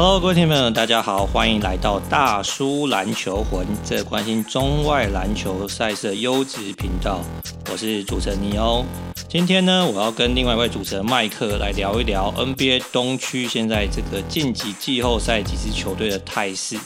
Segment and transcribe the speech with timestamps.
[0.00, 7.20] Hello，各位听众朋友，大家好，欢迎来到大叔篮球魂，这关心中外篮球赛事的优质频道。
[7.68, 8.84] 我是主持人尼欧。
[9.28, 16.78] 今天呢，我要跟另外一位主持人麦克来聊一聊 NBA 东区现在这个晋级季后赛几支球队的态势。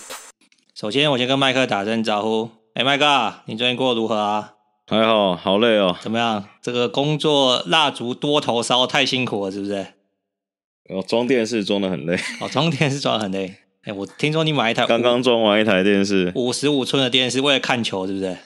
[0.75, 2.49] 首先，我先跟麦克打声招呼。
[2.73, 4.53] 哎，麦克，你最近过得如何啊？
[4.87, 5.95] 还好，好累哦。
[6.01, 6.47] 怎么样？
[6.63, 9.89] 这个工作蜡烛多头烧，太辛苦了，是不是？
[10.89, 12.15] 哦，装电视装的很累。
[12.41, 13.55] 哦，装电视装的很累。
[13.85, 18.37] 哎，我听说你买一台，刚刚装完一台电视，五十五寸的电视，为了看球，是不是？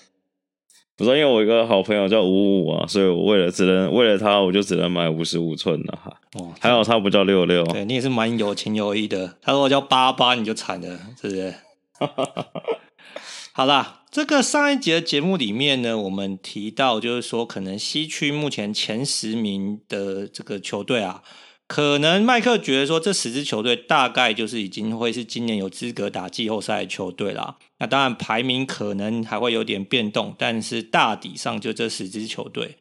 [0.96, 6.10] 不是，因为我一个好朋友叫五五五啊，所以我为了只能为了他，我就只能买五十五寸的哈。
[6.38, 7.62] 哦，还好他不叫六六。
[7.64, 9.36] 对，你也是蛮有情有义的。
[9.42, 11.54] 他如果叫八八，你就惨了，是不是？
[13.52, 21.22] 好啦，这个上一集的节目里面呢，我们提到就是说，可能西区目前前十名的这个球队啊。
[21.68, 27.56] 可能麦克觉得说，这十支球队大概就是已经会是今年有资格打季后赛的球队啦。
[27.78, 32.76] 那当然排名可能还会有点变动，但是大体上就这十支球队。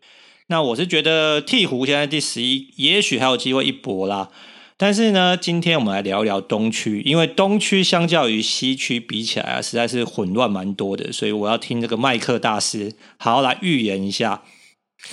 [0.48, 4.30] 那我是觉得鹈鹕现在第十一，也许还有机会一搏啦。
[4.78, 14.44] 但是呢，今天我们来聊一聊东区，因为东区相较于西区比起来啊，实在是混乱蛮多的，所以我要听这个麦克大师好好来预言一下。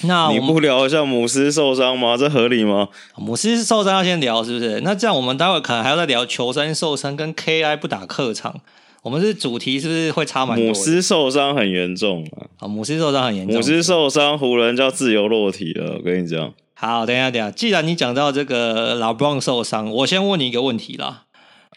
[0.05, 2.17] 那你不聊一下姆斯受伤吗？
[2.17, 2.89] 这合理吗？
[3.17, 4.81] 姆斯受伤要先聊，是不是？
[4.81, 8.61] 那这样我们待会可能还要再聊球衫受伤跟 KI 不打客场。
[9.03, 10.69] 我们是主题是不是会差蛮多？
[10.69, 12.47] 姆斯受伤很严重啊！
[12.61, 13.57] 啊，姆斯受伤很严重。
[13.57, 15.97] 姆斯受伤，湖人要自由落体了。
[15.99, 16.53] 我跟你讲。
[16.75, 17.51] 好，等一下，等一下。
[17.51, 21.25] 既然你讲到这个老布朗受伤，我先问你一个问题啦。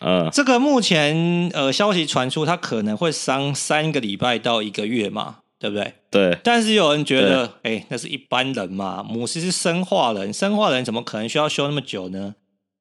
[0.06, 5.38] 嗯，这个目前呃消息传出，他可能会伤三个礼拜到一个月嘛？
[5.70, 5.94] 对不对？
[6.12, 6.38] 对。
[6.44, 9.04] 但是有人觉得，哎，那是一般人嘛。
[9.04, 12.36] 母狮是生化人，生化人怎么可能需要修那么久呢？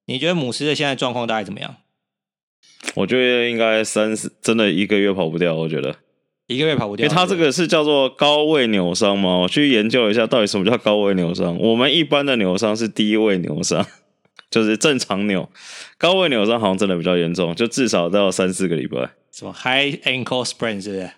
[0.07, 1.77] 你觉得母狮的现在状况大概怎么样？
[2.97, 5.55] 我觉得应该三十，真的一个月跑不掉。
[5.55, 5.97] 我觉得
[6.47, 9.39] 一个月跑不掉，因为他这个是叫做高位扭伤嘛。
[9.39, 11.59] 我去研究一下，到底什么叫高位扭伤？
[11.59, 13.85] 我们一般的扭伤是低位扭伤，
[14.51, 15.49] 就是正常扭。
[15.97, 19.11] 高位扭伤好像真的比较严重，就至少都要三四个礼拜。
[19.33, 21.11] 什么 high ankle sprain 是不是？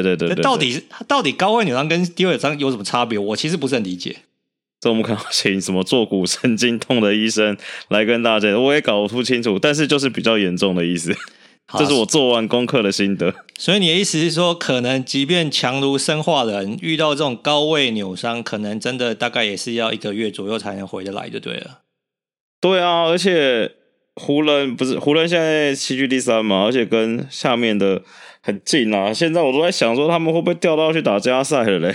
[0.00, 3.18] 对对对，对，对，到底到底高位扭伤跟低位扭伤有什么差别？
[3.18, 4.16] 我其实不是很理解。
[4.80, 7.56] 这我们可能请什么坐骨神经痛的医生
[7.88, 9.58] 来跟大家，我也搞不清楚。
[9.58, 11.14] 但是就是比较严重的意思，
[11.78, 13.32] 这是我做完功课的心得。
[13.56, 21.82] 所以你的意思是说，可能即便强如生化人遇到这种高位扭伤，可能真的大概也是要一个月左右才能回得来，就对了。
[22.60, 23.70] 对啊，而且
[24.16, 28.02] 湖人不是湖人现在西区第三嘛，而且跟下面的。
[28.44, 29.14] 很近啊！
[29.14, 31.94] 现在我都在想说，他们会不会掉到去打加赛了嘞？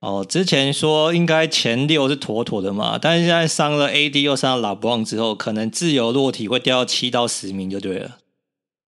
[0.00, 8.18] 哦，之前说应该前六是妥妥的嘛，但是现在伤了 AD 又伤了 LeBron 之后，可能自由落体会掉到七到十名就对了。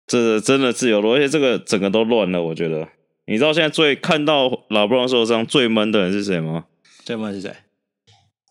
[0.09, 2.43] 这真的自由落，而且这个整个都乱了。
[2.43, 2.89] 我觉得，
[3.27, 6.65] 你知道现在最看到 LeBron 受伤最闷的人是谁吗？
[7.05, 7.55] 最闷是谁？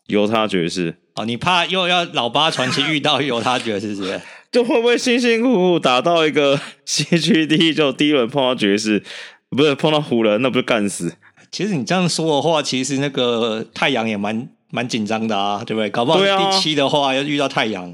[0.07, 0.95] 犹他爵士。
[1.15, 4.21] 哦，你怕又要老八传奇遇到犹他爵士是不是？
[4.51, 9.01] 就会不会辛辛苦苦打到一个西区第一，就第一轮碰到爵士，
[9.49, 11.15] 不是碰到湖人，那不是干死？
[11.51, 15.89] 其实你这样说的话，其实那个太阳也蛮蛮紧张的啊，对不对？
[15.89, 17.89] 搞不好第七的话要遇到太阳，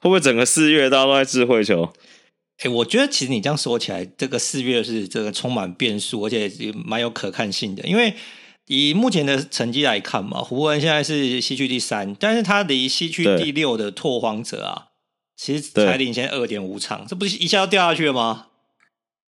[0.00, 1.92] 会不会整个四月大家都在智慧球？
[2.62, 7.84] 哎，我觉得其实你这样说起来，这个四月是这个充满变数，而且也蛮有可看性的。
[7.84, 8.14] 因为
[8.66, 14.88] 以目前的成绩来看嘛，湖人现在是西区第三，但是他离西区第六的拓荒者啊。
[15.36, 18.46] 其实才领先二点五场，这不是一下就掉下去了吗？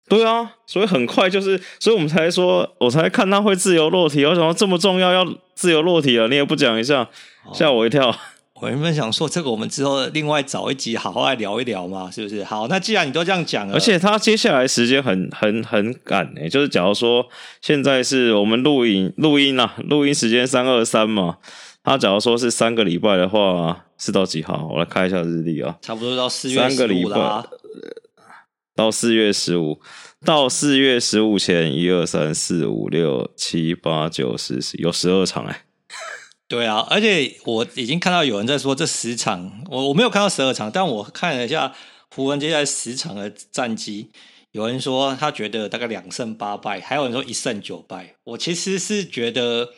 [0.07, 4.23] 对啊，所以很快就是，所以我们才说，我才看他会自由落体。
[4.23, 5.25] 我想到这么重要要
[5.55, 7.09] 自由落体了，你也不讲一下，
[7.55, 8.11] 吓我一跳。
[8.11, 8.15] 哦，
[8.61, 12.41] 我原本想说这个，我们之后另外找一集好好来聊一聊嘛，是不是？
[12.45, 17.27] 好，那既然你都这样讲了，而且他接下来时间很很很赶诶，就是假如说
[17.61, 21.37] 现在是我们录影录音啊，录音时间三二三嘛。
[21.83, 24.69] 他假如说是三个礼拜的话，是到几号？
[24.71, 27.47] 我来看一下日历啊，差不多到四月十五了。
[28.73, 29.79] 到四月十五，
[30.25, 35.64] 到四月十五前，一二三四五六七八九十十，有十二场哎。
[36.47, 41.73] 对啊，而且我已经看到有人在说这十场，我我没有看到十二场，但我看了一下
[42.09, 44.09] 湖人接下来十场的战绩，
[44.51, 48.15] 有人说他觉得大概两胜八败，还有人说一胜九败。
[48.23, 49.69] 我其实是觉得。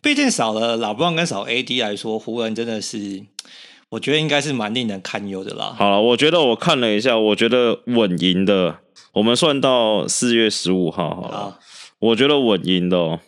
[0.00, 3.24] 毕竟少了老布朗跟少 AD 来说，湖人真的是，
[3.88, 5.74] 我觉得应该是蛮令人堪忧的啦。
[5.76, 8.78] 好了，我觉得我看了一下，我觉得稳赢的，
[9.14, 11.36] 我们算到四月十五号好了。
[11.36, 11.58] 好，
[11.98, 13.18] 我觉得稳赢的哦。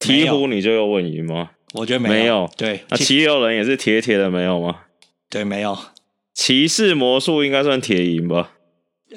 [0.00, 1.50] 鹈鹕你就有稳赢吗？
[1.72, 2.14] 我觉得没有。
[2.14, 2.50] 没有。
[2.56, 4.80] 对，那七六人也是铁铁的没有吗？
[5.28, 5.78] 对，没有。
[6.34, 8.52] 骑士魔术应该算铁赢吧？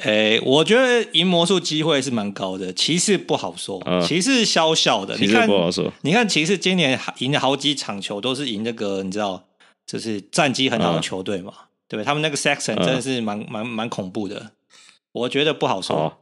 [0.01, 5.93] 诶、欸，我觉得赢魔术机会是蛮高的，骑士不好说，嗯、骑士小小的，你看不好说。
[6.01, 9.47] 你看，骑士今年赢了好几场球，都是赢那个你知道，
[9.87, 12.05] 就是战绩很好的球队嘛，嗯、对不对？
[12.05, 14.51] 他们那个 Sexton 真的是蛮蛮蛮恐怖的，
[15.13, 16.17] 我觉得不好说。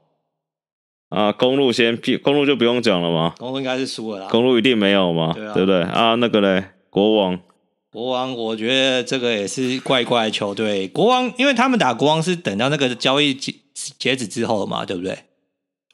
[1.13, 3.35] 哦、啊，公路先，公路就不用讲了吗？
[3.37, 5.81] 公路应该是输了啦，公路一定没有嘛，对，啊、对不对？
[5.83, 7.39] 啊，那个嘞，国王。
[7.91, 10.87] 国王，我觉得这个也是怪怪的球队。
[10.87, 13.53] 国王，因为他们打国王是等到那个交易截
[13.99, 15.19] 截止之后嘛，对不对？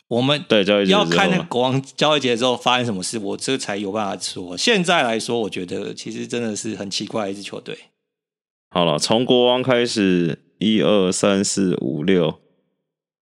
[0.07, 4.55] 我们对交易要看那个国王交易截止之后发生什么事，我这才有办法说。
[4.55, 7.77] 现在来说，我觉得其实真的是很奇怪的一支球队。
[8.69, 12.39] 好了，从国王开始，一二三四五六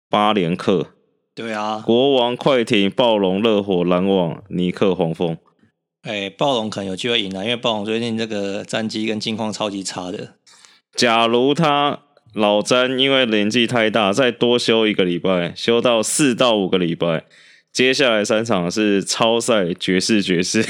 [0.10, 0.88] 八连克。
[1.36, 5.38] 对啊，国王、快艇、暴龙、热火、篮网、尼克、黄蜂。
[6.02, 10.36] 哎、欸，暴龙可能有机会赢了，因为暴龙最近这个战绩跟近况超级差的。
[10.96, 12.00] 假如他
[12.34, 17.26] 老詹因为年纪太大，再多休一个礼拜，休到四到五个礼拜，
[17.72, 20.66] 接下来三场是超赛、爵士、爵士。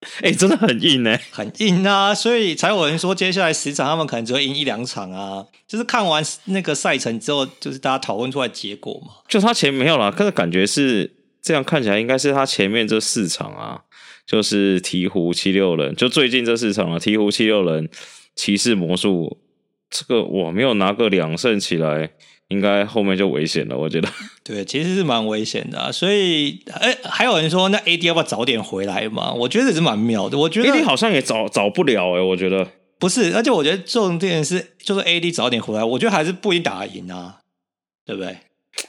[0.22, 2.14] 哎、欸，真的很硬哎、欸， 很硬啊！
[2.14, 5.44] 所以才有人说，接下来十场他们可能只会赢一两场啊。
[5.68, 9.14] 就是看完那个赛程之后，就是大家讨论出来结果嘛。
[9.28, 13.82] 就他前面没有啦，可是感觉是这样看起来，应该是他前面这四场啊。
[14.26, 16.98] 就是鹈鹕七六人，就最近这四场啊。
[16.98, 17.90] 鹈鹕七六人、
[18.36, 19.38] 骑士魔术，
[19.90, 22.12] 这个我没有拿个两胜起来，
[22.50, 23.76] 应该后面就危险了。
[23.76, 24.08] 我觉得，
[24.44, 25.90] 对，其实是蛮危险的、啊。
[25.90, 29.32] 所以，哎、欸，还有人说，那 AD 要不要早点回来嘛？
[29.32, 30.38] 我觉得也是蛮妙的。
[30.38, 32.68] 我觉得 AD 好像也早早不了哎、欸，我觉得
[32.98, 33.34] 不是。
[33.34, 37.38] 而且我觉得重点是，就是 AD 早点回来，我觉得还是不一定打得赢啊，
[38.06, 38.36] 对不对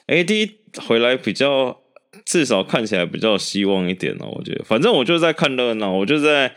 [0.08, 0.52] ？AD
[0.86, 1.78] 回来比较。
[2.26, 4.64] 至少看起来比较有希望一点哦，我觉得。
[4.66, 6.54] 反正我就在看热闹，我就在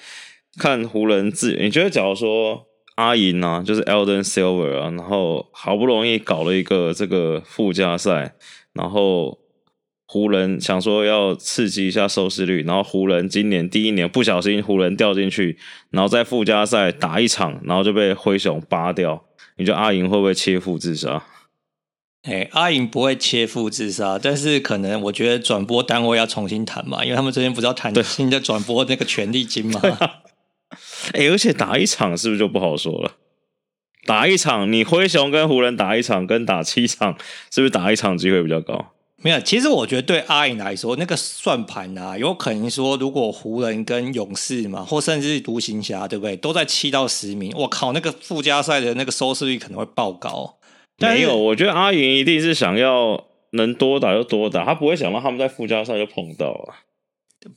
[0.59, 1.57] 看湖人自。
[1.61, 2.67] 你觉得，假如说
[2.97, 8.35] 阿银啊，就是 Eldon Silver 啊，然后好不容易搞了一个这个附加赛，
[8.73, 9.39] 然后
[10.07, 15.59] 湖人想说要刺激一下收视率，然后湖人今年第一年不小心湖人掉进去，
[15.91, 19.25] 然后在附加赛打一场，然后就被灰熊扒掉。
[19.57, 21.25] 你觉得阿银会不会切腹自杀？
[22.23, 29.81] 哎、欸，阿银不会切腹自杀，但是可能我觉得转播单位要重新谈嘛，因为他们之前不是要谈新的转播那个权利金嘛。
[31.13, 33.13] 哎、而且打一场是不是就不好说了？
[34.07, 37.17] 打一场，你灰熊跟湖人打一场，跟打七场，
[37.51, 38.93] 是不是打一场机会比较高？
[39.23, 46.37] 没有，其实我觉得对阿银来说，那个算盘啊，有可能说，如果湖人跟勇士嘛，或甚至是独行侠，对不对？
[46.37, 50.59] 都在七到十名，我靠，那个附加赛的那个收视率可能会爆高。
[50.99, 56.85] 没有，我觉得阿银一定是想要能多打就多打，他不会想到他们在附加赛就碰到啊。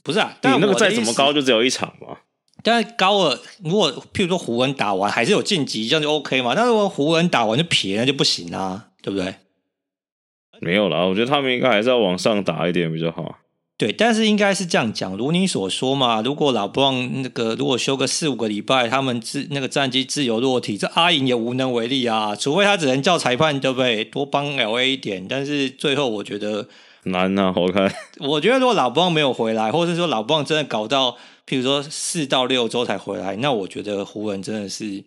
[0.02, 2.20] 不是啊，你那个再怎么高就只有一场嘛。
[2.64, 6.54] 但是高尔，如果譬如说湖人打完还是有晋级，这样就 OK 嘛。
[6.56, 9.36] 但如果湖人打完就撇，那就不行啊，对不对？
[10.60, 13.38] 没有啦，我觉得他们应该还是要往上打一点比较好。
[13.78, 16.20] 对，但是应该是这样讲，如你所说嘛。
[16.24, 22.36] 如果老布朗那个如果休个四五个礼拜，他们自那个战绩自由落体，这阿银也无能为力啊。
[22.36, 24.04] 除非他只能叫裁判，对不对？
[24.04, 25.28] 多帮 LA 一点。
[25.30, 26.68] 但是最后我觉得
[27.12, 27.92] 难啊，我看。
[28.20, 31.18] 我觉得如果老布朗没有回来，或者说老布朗真的搞到，
[31.48, 35.04] 譬如说四到六周才回来，那我觉得湖人真的是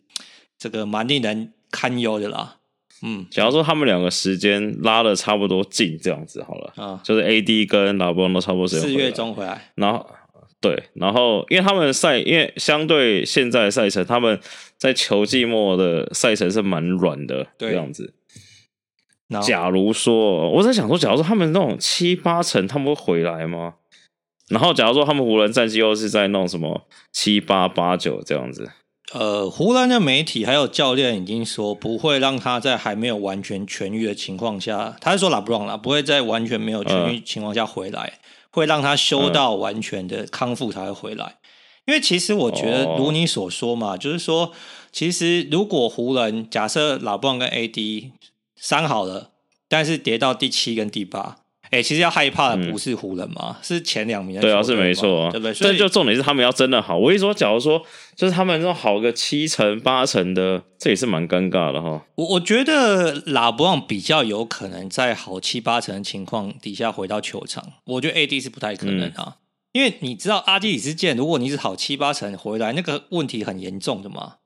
[0.58, 2.56] 这个蛮令人堪忧的啦。
[3.02, 10.06] 嗯，假如说他们两个时间拉的差不多近，这样子好了，啊，就是 AD 跟老布朗都差不多时间，四月中回来，然后
[10.60, 14.39] 对，然后因为他们赛，因为相对现在赛程，他们
[14.77, 18.13] 在球季末的赛程是蛮软的，对，这样子。
[19.41, 23.75] 假如说我在想说，假如说他们那种七八成，他们会回来吗？
[24.49, 26.82] 然后假如说他们湖人战绩又是在那种什么
[27.13, 28.70] 七八八九这样子。
[29.13, 38.13] 呃，湖人的媒体还有教练已经说不会让他在还没有完全痊愈的情况下，他是说拉布朗啦，不会在完全没有痊愈情况下回来，呃，
[38.53, 41.37] 会让他修到完全的康复才会回来。
[41.87, 44.53] 因为其实我觉得，如你所说嘛，哦，就是说，
[44.93, 48.10] 其实如果湖人假设拉布朗跟 AD
[48.60, 49.31] 伤好了，
[49.69, 51.38] 但是跌到第七跟第八。
[51.72, 54.43] 哎、欸，其实要害怕的不是湖人嘛，嗯、是前两名的。
[54.43, 55.55] 对啊，是没错啊，对不对？
[55.60, 56.98] 但就重点是他们要真的好。
[56.98, 57.81] 我一说，假如说
[58.17, 62.05] 就是他们这种好个七成八成的，这也是蛮尴尬的哈。
[62.17, 67.64] 我我觉得拉布朗比较有可能在好七八成的情况底下回到球场。
[67.84, 69.32] 我觉得 AD 是不太可能啊，嗯、
[69.70, 74.38] 因为你知道阿基里斯腱，如果你是好七八成回来，那个问题很严重的嘛，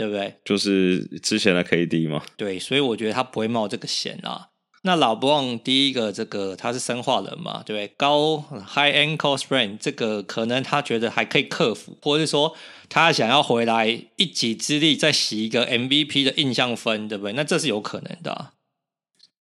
[0.00, 0.34] 对不对？
[0.42, 2.22] 就是之前的 KD 嘛。
[2.38, 4.46] 对，所以我觉得他不会冒这个险啊。
[4.82, 7.92] 那老布朗第一个这个他是生化人嘛，对不对？
[7.98, 12.56] 高 high ankle sprain 这个可能他觉得还可以克服，或者是说
[12.88, 17.34] 他想要回来一己之力再洗一个 MVP 的印象分，对不对？
[17.34, 18.52] 那这是有可能的啊。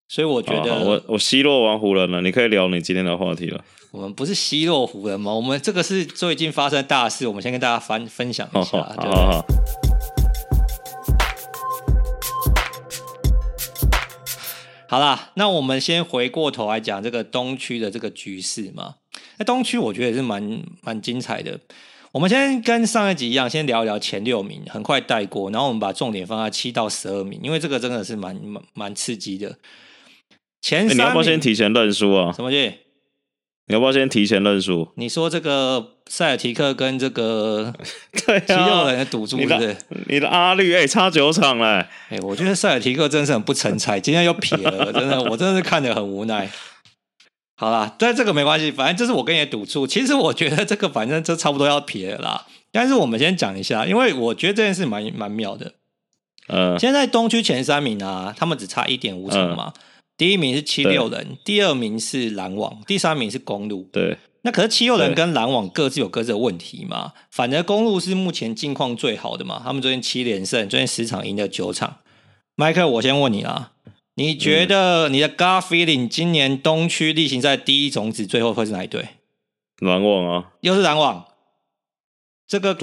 [0.09, 3.63] 所以我觉得，我我奚落完湖人了，你可以聊你今天的话题了。
[3.91, 5.33] 我们不是奚落湖人吗？
[5.33, 9.88] 我们这个是最近发生的大事，我们先跟大家分分享一下，哦、对不
[14.89, 18.95] 好啦，那我们先回过头来讲这个东区的这个局势嘛。
[19.37, 21.59] 那东区我觉得也是蛮蛮精彩的。
[22.11, 29.59] 我们先跟上一集一样，先聊一聊前六名，很快带过，然后我们把重点放在七到十二名，因为这个真的是蛮蛮蛮刺激的。
[30.59, 32.31] 前三名，欸，你要不要先提前认输啊？
[32.31, 32.73] 什么剧？
[33.69, 34.87] 你要不要先提前认输？
[34.95, 37.71] 你说这个塞尔提克跟这个
[38.47, 39.77] 七六人的赌注是不是？
[40.07, 41.63] 你的阿绿哎，差九场嘞！
[41.63, 46.49] 哎、欸，我觉得塞尔提克真的是很不成才，今天又撇了，真的， 我真的是看得很无奈。
[47.57, 49.85] 好啦，但这个没关系，反正这是我跟你的赌注。
[49.85, 52.47] 其实我觉得这个反正就差不多要撇了啦。
[52.71, 55.73] 但是我们先讲一下，因为我觉得这件事蛮蛮妙的。
[56.47, 59.71] 嗯，现在东区前三名啊，他们只差一点五场嘛。
[59.75, 59.81] 嗯
[60.19, 63.87] 第一名是七六人，第二名是篮网，第三名是公路。
[63.89, 67.13] 对，那可是七六人跟篮网各自有各自的问题嘛。
[67.31, 71.99] 反正公路是目前境况最好的嘛，他们昨天七连胜，昨天十场赢了九场。
[72.57, 73.71] 麦克，我先问你啊，
[74.15, 79.07] 你觉得你的 Gar feeling 今年东区例行赛第一种子最后会是哪一队？
[79.77, 81.25] 篮网啊，又是篮网。
[82.45, 82.75] 这个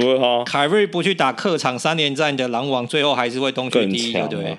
[0.46, 4.56] 凯瑞不去打客场三连战的篮网，最后还是会东区第一，对不对？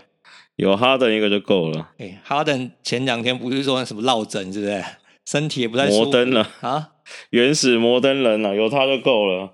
[0.58, 1.92] 有哈登一个就够了。
[2.00, 4.84] 哎、欸，哈登前两天不是说什么落枕，是不是？
[5.26, 5.88] 身体也不太。
[5.88, 6.90] 摩登了啊，
[7.32, 9.54] 原始摩登人了，有他就够了。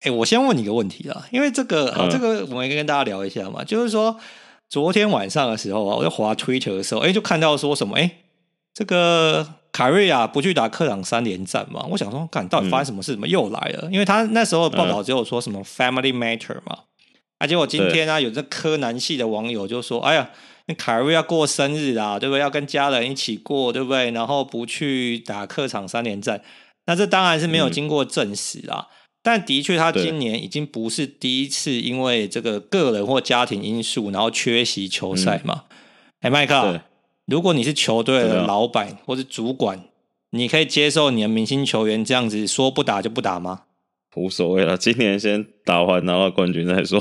[0.00, 3.62] 哎、欸，我先问你一个问题啊，因为这个，啊，这个我们应该跟大家聊一下嘛。
[3.62, 4.18] 嗯、就是说，
[4.68, 8.16] 昨天晚上的时候啊，我在滑 Twitter 的时候，哎、欸，就看到说什么，哎、欸，
[8.74, 11.86] 这个凯瑞亚不去打客场三连战嘛？
[11.90, 13.12] 我想说，看到底发生什么事？
[13.12, 13.88] 怎么又来了？
[13.90, 16.76] 因为他那时候报道只有说什么 Family Matter 嘛。
[17.40, 20.30] 而且我今天呢、啊，有这柯南系的网友就说：“哎呀，
[20.76, 22.40] 凯瑞要过生日啦，对不对？
[22.40, 24.10] 要跟家人一起过，对不对？
[24.10, 26.42] 然后不去打客场三连战，
[26.84, 28.88] 那这当然是没有经过证实啊。
[28.90, 35.64] 嗯、但的确，他今年已经不是第一次因为这个个人或家庭因素，然后缺席球赛嘛。
[36.20, 36.84] 哎、嗯，麦克、啊，
[37.24, 39.82] 如果你是球队的老板或是主管，
[40.32, 43.62] 你可以接受你的明星球员这样子说不打就不打吗？”
[44.16, 47.00] 无所谓了，今年先打完拿到冠军再说，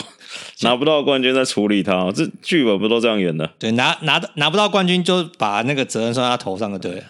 [0.61, 2.11] 拿不到冠军再处理他。
[2.11, 3.51] 这剧本不都这样演的？
[3.57, 7.03] 对，拿拿拿不到冠军就把那个责任算在他头上就对了，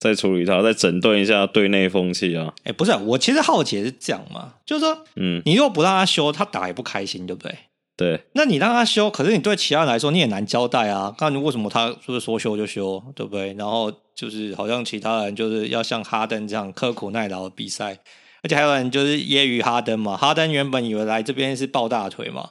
[0.00, 2.52] 再处理他，再整顿一下队内风气啊。
[2.64, 7.56] 哎、欸，不是、啊，我其实好奇的是这样嘛，就是说，嗯，你如果不让他休，他打也不开心，对不对？
[7.96, 11.14] 对，那你让他休，可是你对其他人来说你也难交代啊。
[11.20, 13.54] 那你为什么他就是说休就休，对不对？
[13.54, 17.98] 然后就是好像其他人就是要像哈登这样刻苦耐劳的比赛。
[18.42, 22.50] 而且还有人就是揶揄哈登嘛，哈登原本以为来这边是抱大腿嘛，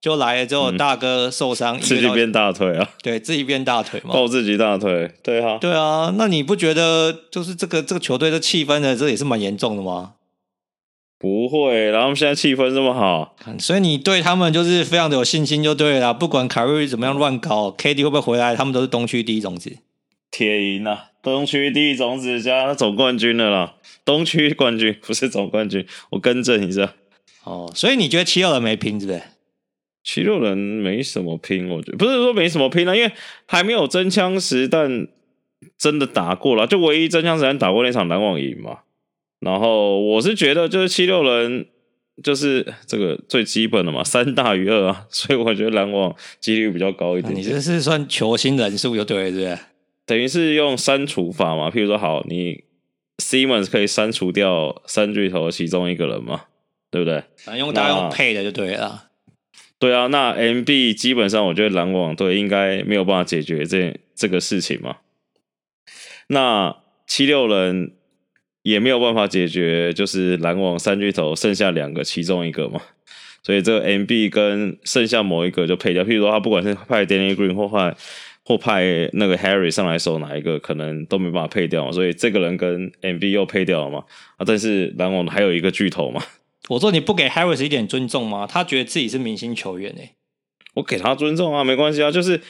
[0.00, 10.14] 就来了之后大哥受伤，自己变大腿啊，对自己变大腿嘛，抱自己大腿，对啊，对啊，那你不觉得就是这个这个球队的气氛呢，这也是蛮严重的吗？
[11.18, 19.76] 不会，然后他们现在气氛这么好，所以你对他们就是非常的有信心就对了，不管凯瑞怎么样乱搞，KD 会不会回来，他们都是东区第一种子。
[20.30, 21.10] 铁赢啊！
[21.22, 23.74] 东区第一种子加总冠军了啦！
[24.04, 26.94] 东区冠军不是总冠军，我更正一下。
[27.44, 29.22] 哦，所以你觉得七六人没拼，是不是？
[30.02, 33.12] 七六人没什么拼，我觉得不是说没什么拼啊，因为
[33.46, 35.08] 还没有真枪实弹
[35.76, 38.78] 真的打过了，就唯一真枪实弹打过那场篮网赢嘛。
[39.40, 41.66] 然后我是觉得就是七六人
[42.22, 47.44] 就是这个最基本的嘛，三大于二啊，所以我觉得篮网几率比较高一点，点。
[47.44, 49.58] 你这是算球星人数就对了，是不是？
[50.10, 52.64] 等于是用删除法嘛，譬如说，好，你
[53.18, 56.46] Simmons 可以删除掉三巨头其中一个人嘛，
[56.90, 57.22] 对不对？
[57.44, 59.04] 啊，用大家用配的就对了。
[59.78, 64.96] 对啊，那 MB 基本上我觉得篮网队应该没有办法解决这这个事情嘛。
[66.26, 66.76] 那
[67.06, 67.92] 七六人
[68.62, 72.82] 也没有办法解决，就是篮网三巨头剩下两个其中一个嘛。
[73.44, 77.96] 所以这个 MB 跟剩下某一个就配掉，譬如说他不管是派 Danny Green 或派。
[78.50, 84.02] 或派那个 Harry 上来守哪一个，可能都没办法配掉，所以这个人跟 MB 又配掉了嘛？
[84.38, 86.20] 啊，但是篮网还有一个巨头嘛？
[86.68, 88.48] 我说你不给 Harris 一点尊重吗？
[88.50, 90.14] 他觉得自己是明星球员诶、欸。
[90.74, 92.40] 我给他尊重啊，没关系啊，就是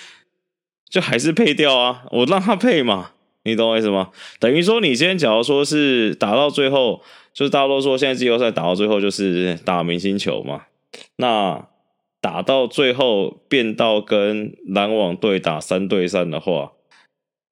[0.89, 3.11] 就还是配掉啊，我让他配嘛，
[3.45, 4.09] 你懂我意思吗？
[4.39, 7.03] 等于说你今天假如说是打到最后，
[7.35, 10.63] 就是大家都说现在季后赛打到最后就是打明星球嘛，
[11.17, 11.69] 那。
[12.21, 16.73] 打到最后变到跟篮网队打三对三的话，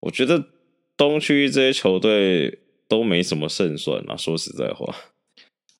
[0.00, 0.44] 我觉得
[0.96, 4.94] 东区这些球队都没什么胜算啊，说实在话。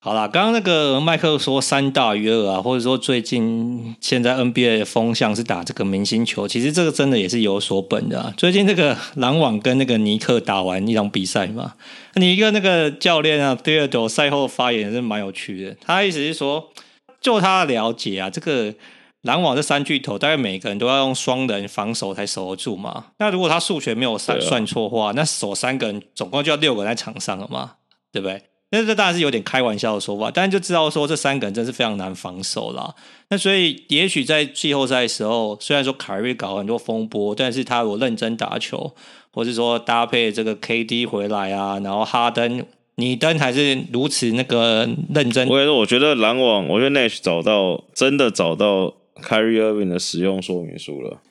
[0.01, 8.33] 好啦，刚刚那个麦克说三大于二啊，或者说最近现在 NBA 的风向是打这个明星球，其实这个真的也是有所本的啊。
[8.37, 11.75] 最近这个篮网跟那个尼克打完一场比赛嘛，
[12.13, 16.71] 你一个那个教练啊第二个赛后发言是蛮有趣的，他意思是说，
[17.21, 18.73] 就他的了解啊，这个
[19.21, 23.07] 篮网这三巨头大概每个人都要用双人防守才守得住嘛。
[23.17, 27.73] 那如果他数学没有算算错的话，那守三个人总共就要六个人在场上了嘛，
[28.11, 28.43] 对不对？
[28.71, 32.93] 那这当然是有点开玩笑的说法，但是就知道说这三个人真是非常难防守啦。
[33.29, 38.95] 那所以也许在季后赛的时候，虽然说凯瑞搞很多风波，但是他如果认真打球，
[39.33, 42.63] 或是说搭配这个 KD 回来啊，然后哈登、
[42.99, 45.47] 尼登还是如此那个认真。
[45.47, 51.21] 我也说，我觉得篮网，我觉得 Nash 找到真的找到 Kyrie Irving 的使用说明书了。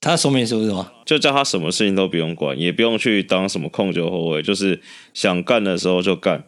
[0.00, 0.92] 他的说明书是什么？
[1.04, 4.80] 就叫他什么事情都不用管，也不用去当什么控球后卫，就是
[5.12, 6.44] 想干的时候就干。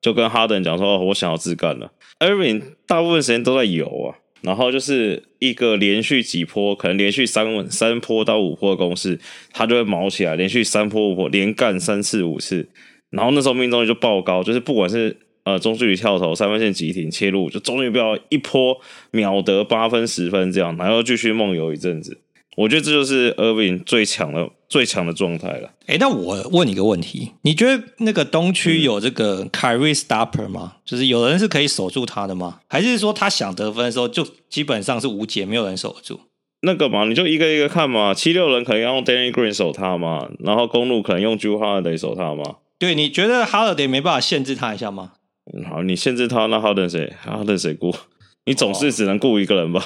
[0.00, 1.92] 就跟哈登讲说，我想要自干了。
[2.18, 9.20] Irving 大部分时间都在游啊，然后就是一个连续几波，可能连续三三波到五波的攻势，
[9.52, 12.68] 他就会毛起来，连续三波五波连干三次五次，
[13.12, 18.76] 然后那时候命中率就爆高，就是不管是呃中距离跳投、三分线急停切入，就终于不要一波
[19.12, 22.18] 秒得八分十分这样，然后继续梦游一阵子。
[22.54, 25.70] 我觉得这就是 Irving 最强的最强的状态了。
[25.86, 30.74] 哎，那我问你个问题，你觉得那个东区有这个 Kyrie Stopper 吗？
[30.84, 32.60] 就是有人是可以守住他的吗？
[32.68, 36.20] 还是说他想得分的时候就基本上是无解，没有人守得住？
[36.60, 38.12] 那个嘛，你就一个一个看嘛。
[38.12, 42.56] 七六人可能要用 Danny Green 守他嘛，然后公路可能用 Holiday 守他嘛。
[42.82, 45.12] 对，你觉得 Holiday 没办法限制他一下吗？
[45.54, 47.94] 嗯，好，你限制他，那 Holiday 谁？Holiday 谁顾？
[48.44, 49.80] 你总是只能顾一个人吧？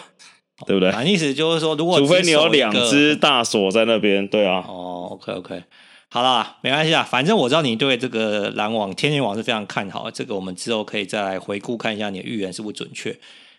[0.60, 0.90] 哦对不对？
[0.90, 4.64] 反正意思就是说，如果除非你有两只大锁在那边，对啊。
[4.66, 5.62] 哦，OK OK，
[6.08, 7.02] 好啦，没关系啊。
[7.02, 13.14] 反正我知道你对这个篮网、天元网是非常看好，这个我们之后可以再来回顾看一下你的预言是不是准确。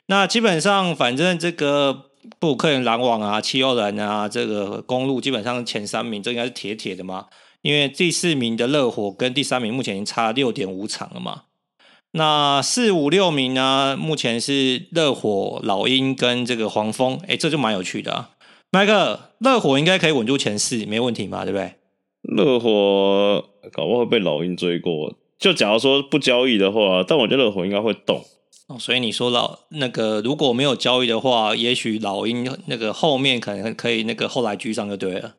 [0.08, 2.06] 那基本上，反正这个
[2.39, 7.27] 布鲁克林篮网啊、七六人啊、这个公路，基本上前三名这应该是铁铁的嘛。
[7.67, 11.41] 因为第四名的热火跟第三名目前已经差六点五场了嘛。
[12.12, 13.97] 那四五六名呢？
[13.99, 18.30] 目前是热火、老鹰跟这个黄蜂，哎，这就蛮有趣的啊。
[18.71, 21.73] 麦克，热火应该可以稳住前四，没问题嘛，对不对？
[22.21, 25.13] 热火搞不好会被老鹰追过。
[25.38, 28.23] 就假如说不交易的话，但我觉得热火应该会动。
[28.67, 35.36] 哦，所以你说老那个如果没有交易的话，也许老鹰那个后面可能可以那个后来居上就对了。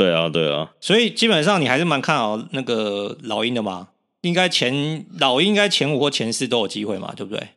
[0.00, 0.72] 对啊，对啊。
[0.80, 3.88] 所以基本上你还是蛮看好那个老鹰的嘛。
[4.22, 7.48] 应该前老鹰应该前五或前四都有机会嘛，对不对？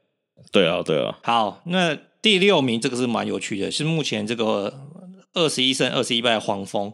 [0.51, 1.17] 对啊，对啊。
[1.23, 4.73] 好，那第六名这个是蛮有趣的，是目前这个
[5.33, 6.93] 二十一胜二十一败的黄蜂，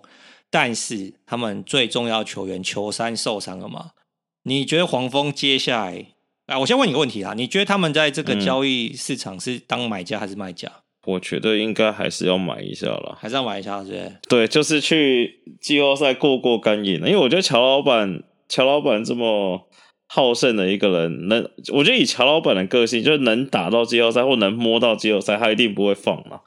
[0.51, 3.91] 但是他们最重要球员球三受伤了嘛？
[4.43, 6.05] 你觉得黄蜂接下来？
[6.45, 10.67] 啊，我先问你个问题啊，你觉得他们在这个交易市场是当买家还是卖家？
[10.67, 14.11] 嗯，我觉得应该还是要买一下了，还是要买一下，是不是？
[14.27, 18.23] 对，就是去季后赛过过干瘾，因为我觉得乔老板。
[18.51, 19.67] 乔老板这么
[20.07, 26.39] 好胜的一个人，能我觉得以乔老板的个性，就是能打到季后赛或能摸到季后赛，他一定不会放嘛。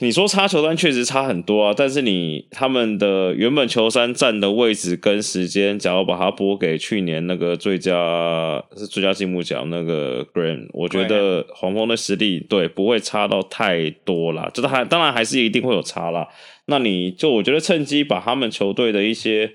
[0.00, 16.26] 你说差球单确实差很多啊，但是你他们的原本球衫站的位置跟时间，假如把它拨给去年那个最佳是最佳进步奖那个 Grant，我觉得黄蜂的实力对不会差到太多啦，就是还当然还是一定会有差啦。
[16.66, 19.52] 那你就我觉得趁机把他们球队的一些。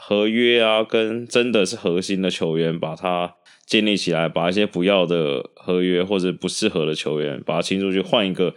[0.00, 3.34] 合约啊，跟真的是核心的球员，把它
[3.66, 8.54] 建立起来，把一些不要的合约或者不适合的球员，把它清出去，换一个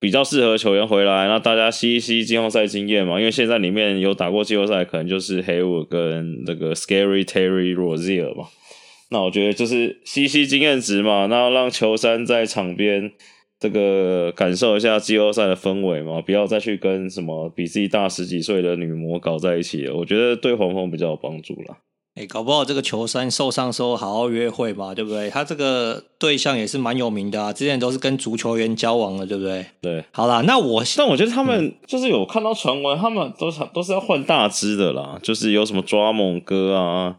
[0.00, 3.20] 比较适合球员回来，那大家吸一吸季后赛经验嘛。
[3.20, 8.48] 因为现在里面有打过季后赛，可能就是 Hayward 跟那个 Scary Terry Rozier 嘛。
[9.10, 13.12] 那我觉得就是吸吸经验值嘛，那让球衫在场边。
[13.62, 19.86] 这个感受一下季后赛的氛围嘛，不要再去跟什么比自己大十几岁的女魔搞在一起。
[19.86, 21.76] 我觉得对黄蜂比较有帮助啦。
[22.20, 25.30] 哎，搞不好这个球衫受伤时候好好约会嘛，对不对？
[25.30, 29.64] 他这个对象也是蛮有名的啊，之前都是跟足球员交往的，对不对？
[29.80, 30.04] 对。
[30.12, 37.16] 好啦，那我但我觉得他们就是有看到传闻，他们都是都是要换大支的啦，就是有什么抓猛哥啊，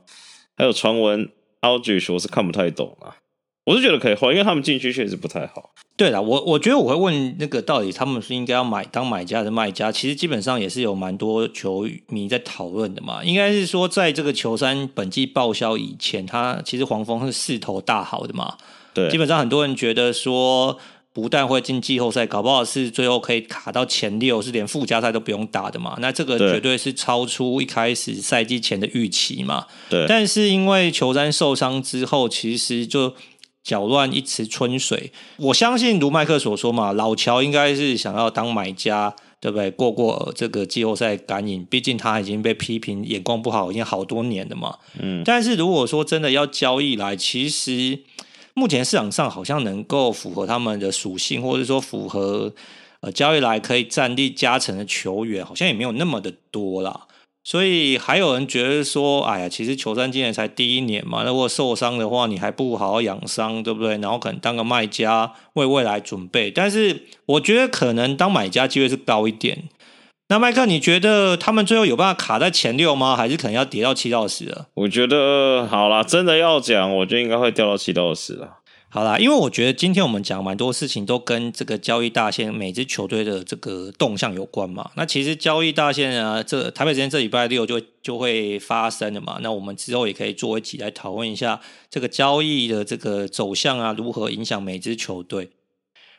[0.56, 1.28] 还有传闻
[1.62, 3.18] Aldridge 我是看不太懂啊。
[3.66, 5.72] 我是觉得可以换，因为他们禁区确实不太好。
[5.96, 9.92] 对了，我我觉得我会问那个，到底他们是应该要买当买家还是卖家？
[9.92, 13.24] 其实基本上也是有蛮多球迷在讨论的嘛。
[13.24, 18.58] 应该是说，在这个球衫本季报销以前，他其实黄蜂是势头大好的嘛。
[18.96, 20.80] 对，基本上很多人觉得说，
[21.14, 25.96] 不但会进季后赛，搞不好是最后可以卡到前六，是连附加赛都不用打的嘛？
[26.00, 29.68] 那这个绝对是超出一开始赛季前的预期嘛。
[29.88, 30.08] 对。
[30.08, 33.14] 但是因为球衫受伤之后，其实就
[33.64, 35.12] 搅乱一池春水。
[35.38, 39.70] 我相信如麦克所说嘛，老乔应该是想要当买家，对不对？
[39.72, 44.78] 过过这个季后赛干瘾，毕竟他已经被批评眼光不好，已经好多年了嘛。
[45.00, 45.24] 嗯。
[45.24, 48.00] 但是如果说真的要交易来，其实。
[48.54, 52.54] 目前市场上好像能够符合他们的属性，或者说符合
[53.00, 57.08] 呃交易来可以战力加成的球员，好像也没有那么的多啦。
[57.44, 63.98] 所以还有人觉得说，哎呀，其实球衫今年才第一年嘛，那如果受伤的话，你还不如好好养伤，对不对？
[63.98, 66.52] 然后可能当个卖家为未来准备。
[66.52, 69.64] 但是我觉得可能当买家机会是高一点。
[70.30, 73.18] 那麦克，你觉得他们最后有办法卡在前六吗？
[73.18, 74.68] 还是可能要跌到七到十了？
[74.76, 78.60] 我觉得好啦，真的要讲，我觉得应该会掉到七到十了。
[78.94, 84.92] 好啦，因为我觉得今天我们讲蛮多事情都跟这个交易大限每支球队的这个动向有关嘛。
[84.98, 89.40] 那其实交易大限啊，这台北时间这礼拜六就就会发生了嘛。
[89.42, 95.52] 那我们之后也可以做一集来讨论一下这个交易的这个走向啊，如何影响每支球队。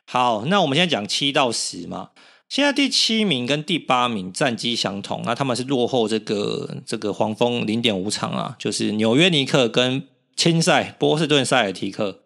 [0.07, 2.09] 好，那我们现在讲七到十嘛。
[2.49, 10.05] 现在第七名跟第八名战绩相同，那他们是落后这个这个黄蜂零点五场啊，就是纽约尼克跟
[10.35, 12.21] 亲赛波士顿塞尔提克。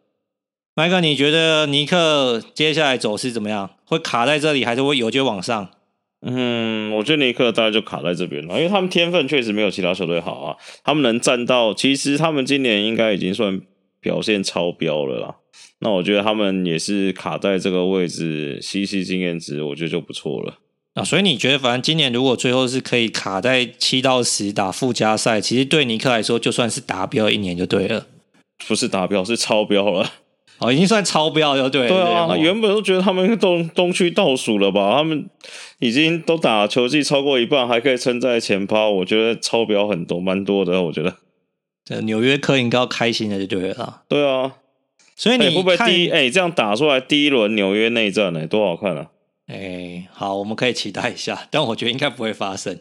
[0.78, 3.70] 麦克，你觉得尼克接下来走势怎么样？
[3.86, 5.70] 会卡在这里，还是会有机会往上？
[6.20, 10.56] 嗯，我觉得尼克大概就卡在这边了，因为他们天分确实没有其他球队好啊。
[10.84, 13.58] 他们能站到，其实他们今年应该已经算
[14.02, 15.36] 表现超标了啦。
[15.78, 20.58] 那我觉得他们也是卡在这个位置，吸吸经验值，我觉得就不错了。
[20.92, 28.08] 啊，所以你觉得，反正今年如果最后是可以卡在七到十打附加赛，其实对尼克来说，就算是达标一年就对了。
[28.68, 30.12] 不是达标，是超标了。
[30.58, 31.88] 哦，已经算超标了对了。
[31.88, 34.96] 对啊，对原本都觉得他们东东区倒数了吧？
[34.96, 35.28] 他们
[35.78, 40.82] 已经都打球季超过一半，还可以撑在前趴，我觉得超标很多，蛮多的。
[40.82, 41.14] 我觉得，
[41.84, 44.02] 对纽约客应该要开心的就对了。
[44.08, 44.54] 对啊。
[45.18, 48.46] 所以你、欸、会不会第一哎、欸、这样打出来第一轮纽约内战呢、欸？
[48.46, 49.06] 多好看啊！
[49.46, 52.78] 哎、欸，好，我们可以期待一下，但我觉得应该不会发生。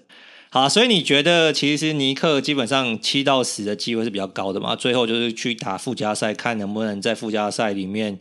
[0.56, 4.74] 好，所以你觉得其实尼克基本上七到十的机会是比较高的嘛？
[4.74, 8.18] 最后就是去打附加赛，看能不能在附加赛里面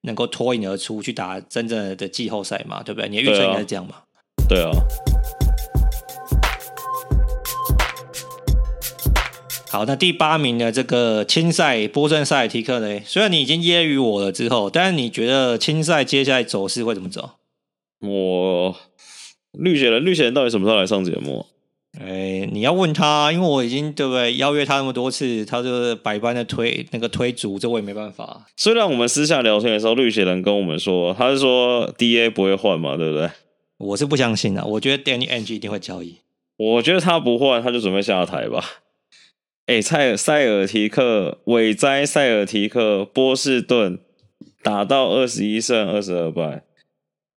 [0.00, 2.82] 能够脱颖而出，去打真正的季后赛嘛？
[2.82, 3.10] 对不对？
[3.10, 3.96] 你的预测应该是这样嘛？
[4.48, 4.70] 对啊。
[9.68, 13.02] 好，那第八名的这个青赛波士顿赛提克雷？
[13.04, 17.32] 虽然你已经揶揄我了之后，但是你觉得青赛接下来走势会怎么走？
[18.00, 18.74] 我
[19.52, 21.44] 绿血人，绿血人到底什么时候来上节目？
[22.00, 28.46] 哎、欸，你要问他，因为我已经对不对邀约他那么多次，他就是百般的推那个推足，这我也没办法。
[28.56, 33.30] 虽然我们私下聊天的时候，绿血人跟我们说，他是说 DA 不会换嘛，对不对？
[33.78, 36.16] 我是不相信的，我觉得 Danny Ainge 一定会交易。
[36.56, 38.64] 我觉得他不换，他就准备下台吧。
[39.66, 43.98] 哎，塞尔塞尔提克、韦哉塞尔提克、波士顿
[44.62, 46.64] 打到二十一胜二十二败，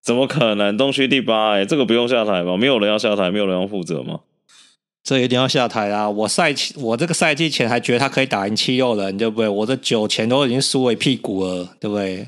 [0.03, 0.75] 怎么可能？
[0.75, 2.57] 东区第八，哎，这个不用下台吗？
[2.57, 4.21] 没有人要下台，没有人要负责吗？
[5.07, 6.09] 这一定要下台啊！
[6.09, 9.47] 我赛季，我这个赛季前还觉得他可以打赢七六人，对不对？
[9.47, 12.27] 我的九前都已经输了一屁股了，对不对？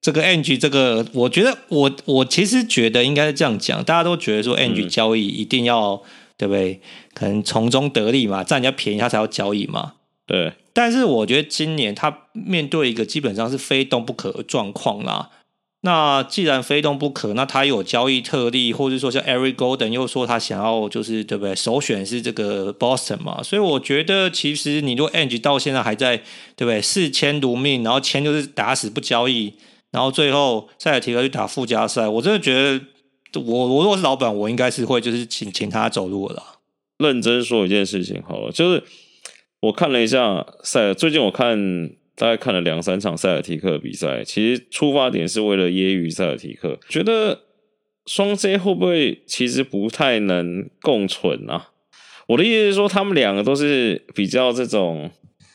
[0.00, 5.94] 这个 Ainge 这个，我觉得我我其实觉得应该是这样讲，大家都觉得说 Ainge 交易一定要。
[5.94, 6.00] 嗯
[6.38, 6.80] 对不对？
[7.14, 9.92] 可能从中得利嘛，占人家便宜，他才要交易嘛。
[10.26, 10.52] 对。
[10.72, 15.30] 但是我觉得今年他面对一个基本上是非动不可的状况啦。
[15.82, 21.54] 那既然非动不可，那他有交易特例，或者说像 Eric Golden 又说他想要就是对不对？
[21.54, 23.42] 首选是这个 Boston 嘛。
[23.42, 26.16] 所以我觉得其实你如果 Ainge 到现在还在
[26.56, 26.80] 对不对？
[26.80, 29.52] 视签如命，然后签就是打死不交易，
[29.90, 32.84] 然后最后塞尔提克去打附加赛，我真的觉得。
[33.34, 36.42] 我我如果是老板，我应该是会就是请请他走路了。
[36.98, 38.84] 认真说一件事情好了，就是
[39.62, 41.56] 我看了一下塞尔，最近我看
[42.16, 47.42] 大概看了两三场塞尔提克的比赛，其实出发点是为了揶揄塞尔提克，觉得
[48.06, 51.70] 双 J 会不会其实不太能共存啊？
[52.28, 55.10] 我的意思是说，他们两个都是比较这种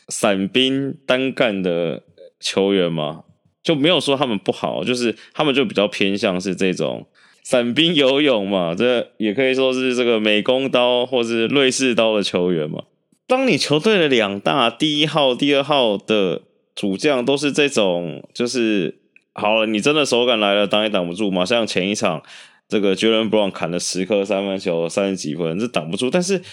[0.10, 2.04] 散兵单干的
[2.40, 3.24] 球员嘛，
[3.64, 7.08] 就没有说他们不好，就是他们就比较偏向是这种。
[7.44, 12.84] 散兵游勇嘛，这也可以说是这个美工刀或是瑞士刀的球员嘛。
[13.26, 16.42] 当你球队的两大第一号、第二号的
[16.78, 19.00] 主将都是这种，就是
[19.34, 21.44] 好了，你真的手感来了，挡也挡不住嘛。
[21.44, 22.22] 像前一场
[22.70, 26.12] 这个 Jaylen Brown 砍了十颗三分球，三十几分，这挡不住。
[26.12, 26.44] 但是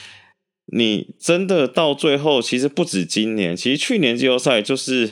[0.73, 5.09] 你真的到最后，其实不止今年，其实去年季后赛就是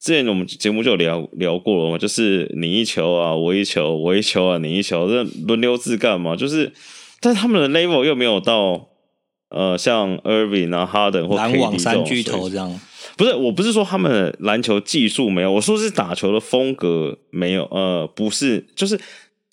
[0.00, 6.34] 之前我们节目就有聊聊过了嘛，就是你一球啊，我一球，我一球啊，你一球，这轮流自干嘛？
[6.34, 6.72] 就是，
[7.20, 8.88] 但他们的 level 又没有到，
[9.50, 12.80] 呃，像 Irving 啊、哈登或篮网三巨头这样。
[13.22, 17.62] 不是，我不是说他们的篮球技术没有，我说是打球的风格没有。
[17.66, 18.98] 呃，不是，就是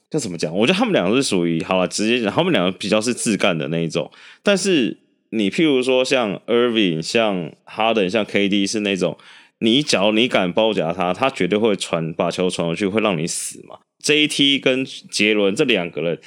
[0.10, 0.52] 这怎么讲？
[0.58, 4.10] 我觉得他们两个是属于好了，直接讲，他们两个比较是自干的那一种。
[4.42, 4.98] 但是
[5.30, 9.18] 你譬如说像 Irving、像哈登、像 KD 是那种。
[9.62, 13.80] 你只要你敢包夹他，他绝对会传把球传回去，会让你死嘛。
[14.02, 16.18] JT 跟杰伦这两个人，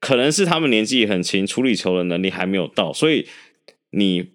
[0.00, 3.28] 可能是他们年纪很轻，处理球的能力还没有到，所以
[3.92, 4.30] 你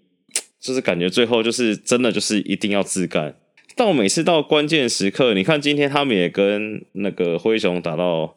[0.66, 3.36] 就是感觉最后就是真的就是一定要自干。
[3.76, 8.36] 到每次到关键时刻，你看今天他们也跟那个灰熊打到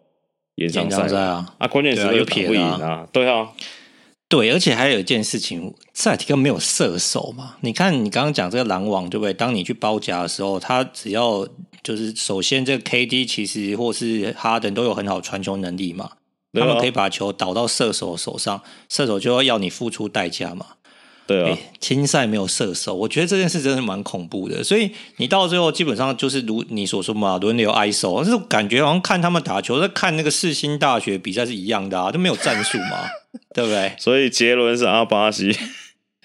[0.57, 3.49] 延长赛啊，啊，关键时刻又打不赢啊，对啊。
[4.29, 7.57] 对，而且还有一件事情，塞尔提克没有射手嘛？
[7.63, 9.33] 你看，你刚刚讲这个篮网，对不对？
[9.33, 11.49] 当你去包夹的时候，他只要
[11.83, 16.11] 就是首先这个 KD 其实或是哈登都有很好传球能力嘛，
[16.53, 18.61] 他们可以把球导到射手手上，
[18.91, 20.67] 射手就要要你付出代价嘛。
[21.29, 24.65] 对啊，青赛没有射手，我觉得这件事真的蛮恐怖的。
[24.65, 33.07] 所以你到最后基本上就是如你所说嘛，轮流挨手，但是感觉好像看他们打球，在看那个世新大学比赛是一样的啊，都没有战术嘛，
[33.55, 33.93] 对不对？
[34.01, 35.55] 所以杰伦是阿巴西。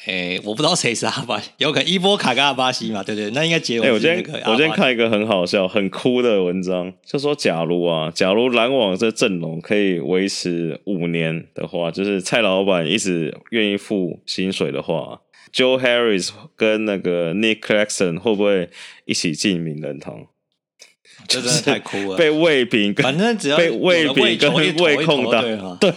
[0.06, 3.02] 哎，我不知道谁是阿巴西，有可能伊波卡跟阿巴西嘛？
[3.02, 3.88] 对对，那应该结尾。
[3.88, 15.22] 哎，我今天我今天看一个很好笑、很哭的文章，就说假如啊，假如篮网这阵容可以维持五年的话，就是蔡老板一直愿意付薪水的话
[15.54, 18.70] ，Joe Harris 跟那个 Nick Claxton 会不会
[19.06, 20.28] 一起进名人堂？
[21.30, 22.18] 这真的太酷了！
[22.18, 24.74] 被喂饼，反正只要被喂饼跟喂
[25.06, 25.90] 空档，对，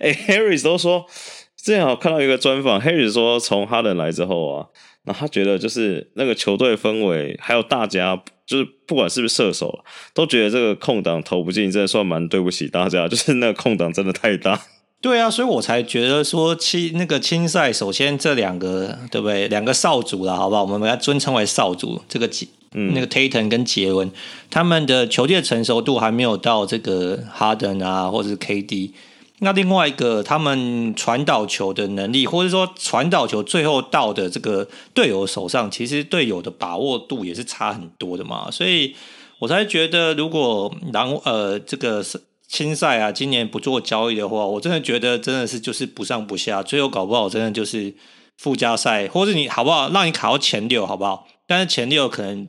[0.00, 1.06] 哎，Harris 都说。
[1.62, 4.66] 之前我看到一个专访，Harris 说从哈登来之后啊，
[5.04, 14.58] 那他觉得就是那个球队氛围，还有大家，就是不管是不是射手，都觉得这个空档投不进，真的算蛮对不起大家，就是那个空档真的太大。
[15.02, 19.46] 对啊，所以我才觉得说，青那个青赛，首先这两个对不对？
[19.48, 20.62] 两个少主了，好不好？
[20.62, 24.10] 我们把它尊称为少主，这个杰，嗯，那个 Tatum 跟杰伦，
[24.50, 28.92] 他们的球技成熟度还没有到这个哈登啊，或者是 KD。
[29.42, 38.50] 那另外一个，他们传导球的能力，或者说传导球最后到的这个队友手上，其实队友的把握度也是差很多的嘛。
[38.50, 38.94] 所以
[39.38, 42.04] 我才觉得，如果然呃这个
[42.46, 47.94] 青赛啊，今年不做交易的话，我真的觉得真的是就是不上不下，最后搞不好真的就是
[48.36, 51.26] 附加赛，或者你好不好让你卡到前六，好不好？
[51.46, 52.46] 但是前六可能，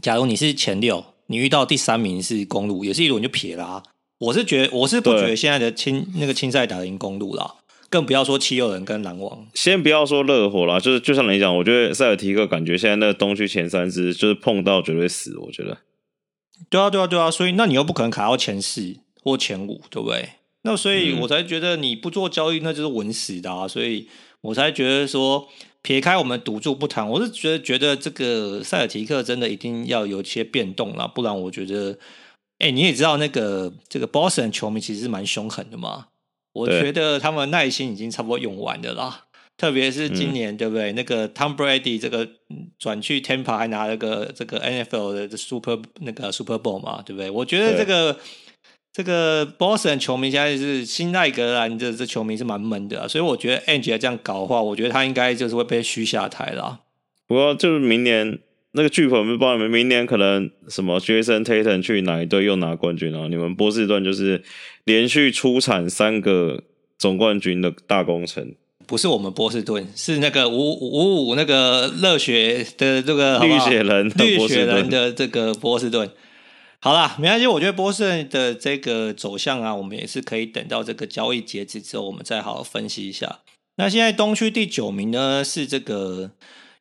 [0.00, 3.82] 假如你是前六，你遇到第三名是公路，也是一轮就撇了啊。
[4.20, 7.54] 我是觉得，我是不觉得现在的青那个青赛打得赢公路啦，
[7.88, 9.46] 更不要说七六人跟篮网。
[9.54, 15.78] 先不要说热火啦，就是就像你讲，我觉得塞尔提克感觉现在那个东区前三支就是碰到绝对死，我觉得。
[16.68, 20.28] 对啊，对啊，对啊，所以那你又不可能卡到前四或前五，对不对？
[20.64, 23.66] 那所以我才觉得你不做交易，那就是稳死的啊。
[23.66, 24.06] 所以
[24.42, 25.48] 我才觉得说，
[25.80, 31.98] 撇开我们赌注不谈，我是觉得觉得这个塞尔提克真的一定要有一些变动啦，不然我觉得。
[32.60, 36.06] 哎、欸，你也知道那个这个 Boston 球迷其实是蛮凶狠的嘛。
[36.52, 39.24] 我觉得他们耐心已经差不多用完的啦。
[39.56, 40.92] 特别是今年，嗯、对不对？
[40.92, 42.28] 那个 Tom Brady 这个
[42.78, 47.30] 转去 Tampa 还拿了个这个 NFL 的 Super 那个 Super Bowl 嘛，对不对？
[47.30, 48.18] 我觉得这个
[48.92, 56.80] 这个 Boston 球迷现在是新奈格兰的这球迷是蛮闷的，所以我觉得 Angie 这样搞的话，我觉得他应该就是会被嘘下台了。
[57.26, 58.40] 不过就是明年。
[58.72, 63.26] 那个剧本不是帮你们明年可能什么 Jason Tatum 去哪一队又拿冠军啊？
[63.28, 64.44] 你们波士顿就是
[64.84, 66.62] 连续出产三个
[66.96, 68.54] 总冠军的大工程。
[68.86, 76.08] 不是我们波士顿，是那个五五五那个热血的这个绿血人，绿血人的这个波士顿。
[76.80, 83.40] 好啦，没关系，我觉得波士顿的这个走向啊，我们也是可以等到这个交易截止之后，我们再好好分析一下。
[83.76, 86.30] 那现在东区第九名呢是这个。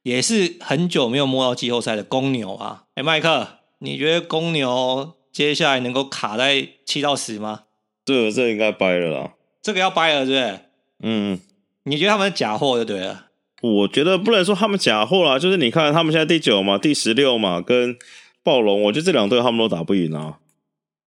[0.03, 2.85] 也是很久没有摸到季后赛的公牛啊！
[2.95, 3.47] 哎，麦克，
[3.79, 7.63] 你觉得公牛接下来能够卡在七到十吗？
[8.05, 9.33] 对，这个应该掰了啦。
[9.61, 10.59] 这个要掰了，对不对？
[11.03, 11.39] 嗯，
[11.83, 13.27] 你觉得他们是假货就对了？
[13.61, 17.97] 我觉得不能说他们假货啦，就是你看他们现在第九嘛，第十六嘛，跟
[18.41, 20.39] 暴龙，我觉得这两队他们都打不赢啊，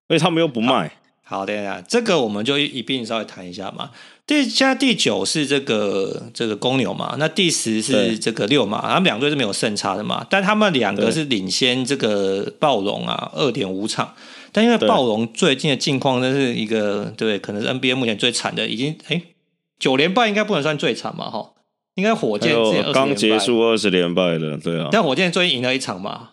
[0.08, 0.98] 而且他们又不卖。
[1.24, 3.90] 好，好，等一下，这个我们就一并稍微谈一下嘛。
[4.24, 14.14] 第现在第九是这个这个公牛嘛，那第十是这个六马，他们两队是没有胜差的嘛，但他们两个是领先这个暴龙啊二点五场，
[14.52, 19.22] 但因为暴龙最近的境况真是一个对，对，可能是 NBA 目前最惨的，已经哎
[19.78, 21.50] 九连败应该不能算最惨嘛哈，
[21.96, 22.54] 应该火箭
[22.92, 26.30] 刚结束二十连败的，对啊，但火箭最近赢了一场嘛，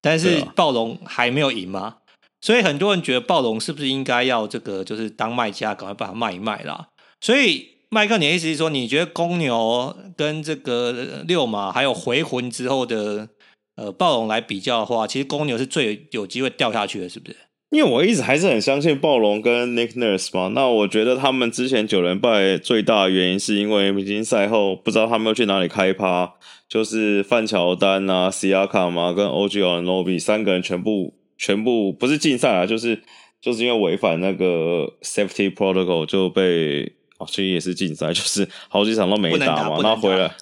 [0.00, 1.98] 但是暴龙还没有赢嘛，
[2.42, 6.88] 所以很多人觉得暴龙是不是应该要这个就是当卖家，赶快把它卖一卖啦。
[7.20, 13.28] 所以麦克，你的意思是说，你觉得公牛跟这个六马还有回魂之后的
[13.76, 17.36] 呃暴龙来比较的话，其实公牛是最有机会掉下去的，是不是？
[17.70, 26.34] 因为我一直还是很相信暴龙跟 Nick Nurse 嘛，那我觉得他们之前九连败最大的原因是因为明星赛后不知道他们要去哪里开趴，
[26.68, 33.02] 就是范乔丹啊、Siakam 嘛跟 OG Anunoby 三个人全部全部不是禁赛啊，就是
[33.40, 40.32] 就是因为违反那个 Safety Protocol 就被哦，其实也是禁赛， 就是好几场都没打嘛，打然后回来，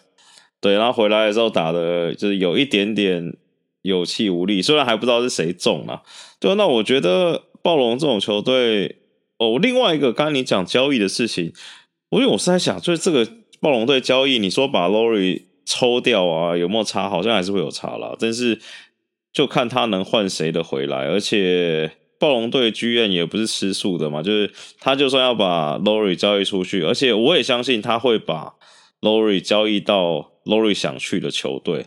[0.60, 3.32] 对，然后回来的时候打的就是有一点点。
[3.82, 6.02] 有气无力，虽然还不知道是谁中了，
[6.38, 8.96] 对，那我觉得暴龙这种球队，
[9.38, 11.50] 哦，另外一个刚刚你讲交易的事情，
[12.10, 13.26] 我因为我是在想，就是这个
[13.58, 17.08] 暴龙队交易，你说把 Lowry 抽掉啊，有没有差？
[17.08, 18.60] 好像还是会有差啦，但是
[19.32, 28.54] 就看他能换谁的回来，而且暴龙队 GM 也不是吃素的嘛，就是他就算要把 Lowry 交易出去，而且我也相信他会把
[29.00, 31.86] Lowry 交易到 Lowry 想去的球队。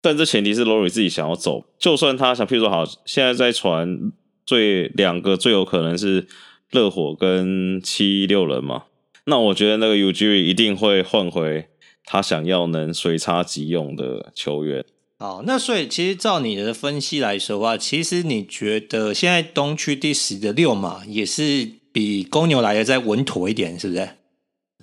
[0.00, 4.12] 但这前提是 Lowry 自己想要走，就算他想，譬如说好，现在在传
[4.44, 6.26] 最两个最有可能是
[6.70, 8.84] 热火跟七六人嘛，
[9.26, 11.68] 那我觉得那个 UJ 一定会换回
[12.04, 14.84] 他想要能随插即用的球员。
[15.18, 24.08] 好，那所以其实照你的分析来说的话，其实你觉得现在东区第十的六马也是比公牛来的再稳妥一点，是不是？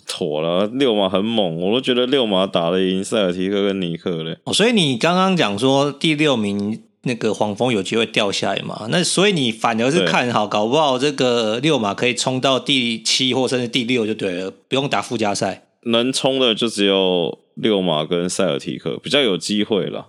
[0.08, 4.38] 妥了，六马很猛，我都觉得六马打得赢塞尔提克跟尼克嘞。
[4.46, 8.88] 哦，所以你刚刚讲说第六名那个黄蜂有机会掉下来嘛？
[8.90, 15.68] 那所以你反而是看好，搞不好这个六马可以冲到第七或甚至第六就对了，不用打附加赛。
[15.84, 20.08] 能冲的就只有六马跟塞尔提克比较有机会了。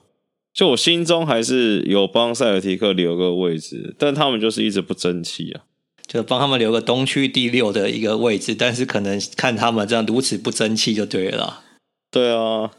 [0.55, 5.63] 就我心中还是有帮塞尔提克留个位置，但他们就是一直不争气啊。
[6.07, 11.63] 就帮他们留个东区第六的一个位置，但是可能看他们这样如此不争气就对了。
[12.11, 12.71] 对啊，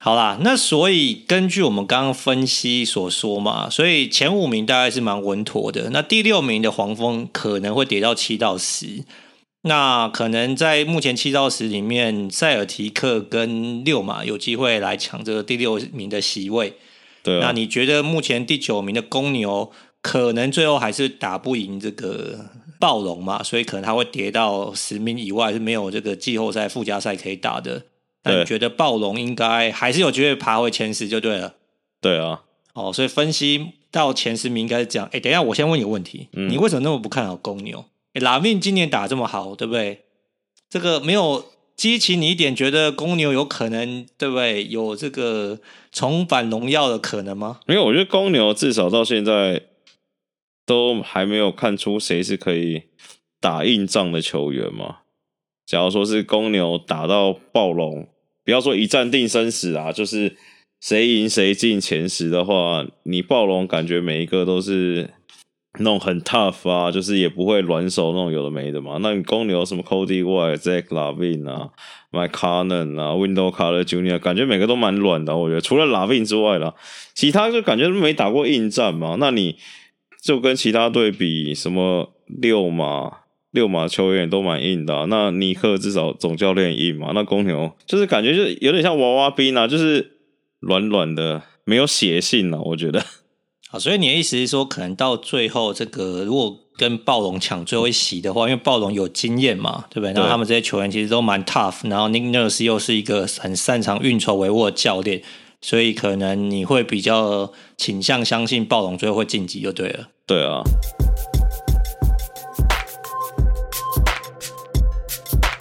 [0.00, 5.88] 好啦，那所以根据我们刚刚分析所说嘛，所以前五名大概是蛮稳妥的。
[5.90, 9.04] 那第六名的黄蜂可能会跌到七到十，
[9.62, 16.74] 那可能在目前七到十里面，塞尔提克跟六马有机会来抢这个第六名的席位。
[17.24, 22.50] 对啊，那你觉得目前第九名的公牛可能最后还是打不赢这个？
[22.80, 27.84] 暴龙嘛，所以可能他会跌到十名以外，是没有这个季后赛附加赛可以打的。
[28.24, 31.54] 那你觉得暴龙应该还是有机会爬回前十就对了。
[32.02, 32.42] 对啊，
[32.74, 35.08] 哦，所以分析到前十名应该是这样。
[35.12, 37.86] 哎，等一下，我先问你个问题，嗯、你为什么那么不看好公牛？
[38.12, 40.02] 哎，拉面今年打这么好，对不对？
[40.68, 44.66] 这个没有激起你一点觉得公牛有可能，对不对？
[44.68, 45.60] 有这个
[45.92, 47.60] 重返荣耀的可能吗？
[47.66, 49.62] 没有我觉得公牛至少到现在。
[50.66, 52.84] 都还没有看出谁是可以
[53.38, 55.00] 打硬仗的球员嘛？
[55.66, 58.08] 假如说是公牛打到暴龙，
[58.42, 60.38] 不要说一战定生死啊，就是
[60.80, 65.10] 谁赢谁进前十的话，你暴龙感觉每一个都是
[65.78, 68.98] 那种很 tough 啊，就是也不会软手那种有的没的嘛。
[69.00, 71.70] 那你公牛什么 Cody White、Zach LaVine 啊、
[72.12, 75.36] Mike Conley 啊、Wendell Carter Jr.，感觉每个都蛮软的。
[75.36, 76.74] 我觉得除了 LaVine 之外啦，
[77.14, 79.16] 其他就感觉都没打过硬战嘛。
[79.18, 79.56] 那你。
[80.24, 83.12] 就跟其他队比，什么六马、
[83.50, 85.04] 六马球员都蛮硬的。
[85.10, 87.10] 那尼克至少总教练硬嘛。
[87.14, 90.12] 那公牛就是感觉就是有点像娃娃兵啊，就是
[90.60, 92.58] 软软的，没有血性啊。
[92.58, 93.04] 我觉得。
[93.74, 100.12] 好，所以你的意思是说，可能到最后这个如果跟暴龙抢最后一席的话，因为暴龙有经验嘛，对不对？
[100.12, 105.24] 然后他们这些球员其实都蛮 tough，然后 Nick Nurse 又是一个很擅长运筹帷幄的教练，
[105.60, 110.08] 所以可能你会比较倾向相信暴龙最后会晋级就对了。
[110.24, 110.62] 对啊，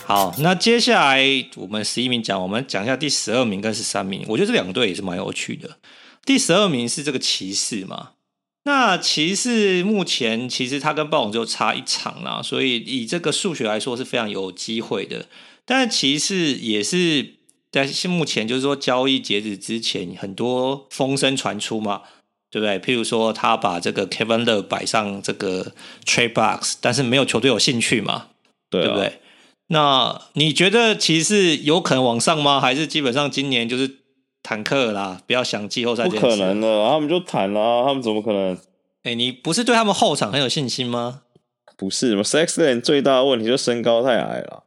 [0.06, 4.24] 好，那接下来我们十一名讲，我们讲一下第十二名跟十三名。
[4.28, 5.68] 我觉得这两队也是蛮有趣的。
[6.26, 8.12] 第十二名是这个骑士嘛，
[8.64, 15.28] 那骑士目前其实他跟暴龙就差一场啦，所以以这个数学来说是非常有机会的。
[15.66, 17.36] 但骑士也是
[17.72, 22.02] 在目前就是说交易截止之前，很多风声传出嘛。
[22.54, 22.80] 对不对？
[22.80, 25.74] 譬如说，他把这个 Kevin Love 摆上这个
[26.06, 28.28] trade box，但是没有球队有兴趣嘛？
[28.70, 29.20] 对，啊、对不对？
[29.70, 32.62] 那你觉得骑士有可能往上吗？
[32.62, 34.02] 还是基本上今年就是
[34.44, 35.22] 坦克啦？
[35.26, 36.08] 不要想季后赛。
[36.08, 38.58] 不可能的，他们就坦啦，他们怎么可能？
[39.04, 41.22] 哎，你不是对他们后场很有信心吗？
[41.76, 44.66] 不是，Sexland 最大的问题就身高太矮了。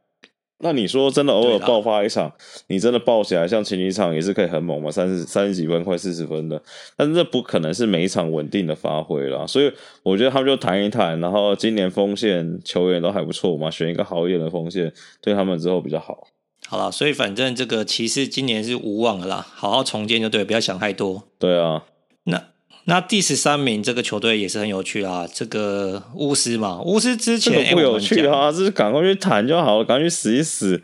[0.59, 2.33] 那你说真的偶尔爆发一场，
[2.68, 6.61] 你真的爆起来，像前几场也是可以很猛嘛，三十三十几分，快四十分的。
[6.97, 9.70] 但是这不可能是每一场稳定的发挥啦，所以
[10.03, 16.27] 我觉得他们就谈一谈，然后今年锋线球员都还不错嘛，选一个好一点的锋线，对他们之后比较好。
[16.68, 21.24] 好了，所以反正这个骑士今年是无望了啦，好好重建就对，不要想太多。
[21.38, 21.84] 对啊，
[22.24, 22.42] 那。
[22.88, 30.80] 那第十三名这个球队也是很有趣啊，这个巫师嘛，巫师之前不有趣啊，就是赶快去谈就好了，赶快去死一死。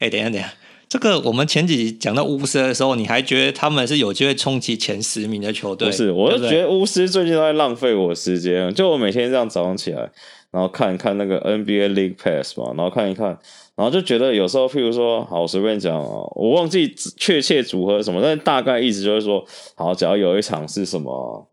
[0.00, 0.52] 哎、欸，等一下，等一下，
[0.88, 5.88] 这个我们前几集讲到巫师的时候，你还觉得他们是有机会冲击前十名的球队？
[5.88, 10.10] 不是，我就觉得巫师最近都在浪费我时间，就我每天这样早上起来，
[10.54, 13.36] 然后看一看那个 NBA League Pass 嘛，然后看一看，
[13.74, 19.44] 然后就觉得有时候，譬如说，好，我随便讲啊，我忘记确切组合什么，但大概意思就是说，
[19.74, 21.50] 好，只要有一场是什么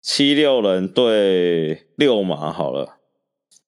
[0.00, 2.98] 七六人对六马好了，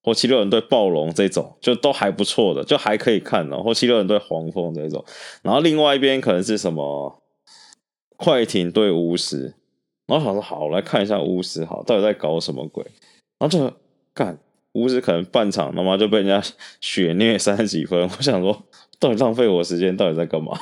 [0.05, 3.65] 或七六人对暴龙这种，就都还不错的，就还可以看哦。
[3.65, 5.05] 或七六人对黄蜂这种，
[5.43, 7.21] 然后另外一边可能是什么
[8.17, 9.57] 快艇对巫师，
[10.07, 12.85] 然后想说好，来看一下巫师，好，到底在搞什么鬼？
[13.41, 13.75] 然后就
[14.15, 14.39] 干。
[14.73, 16.43] 巫师可能半场他妈就被人家
[16.81, 18.63] 血虐三十几分， 我想说，
[18.99, 20.59] 到底浪费我时间，到底在干嘛？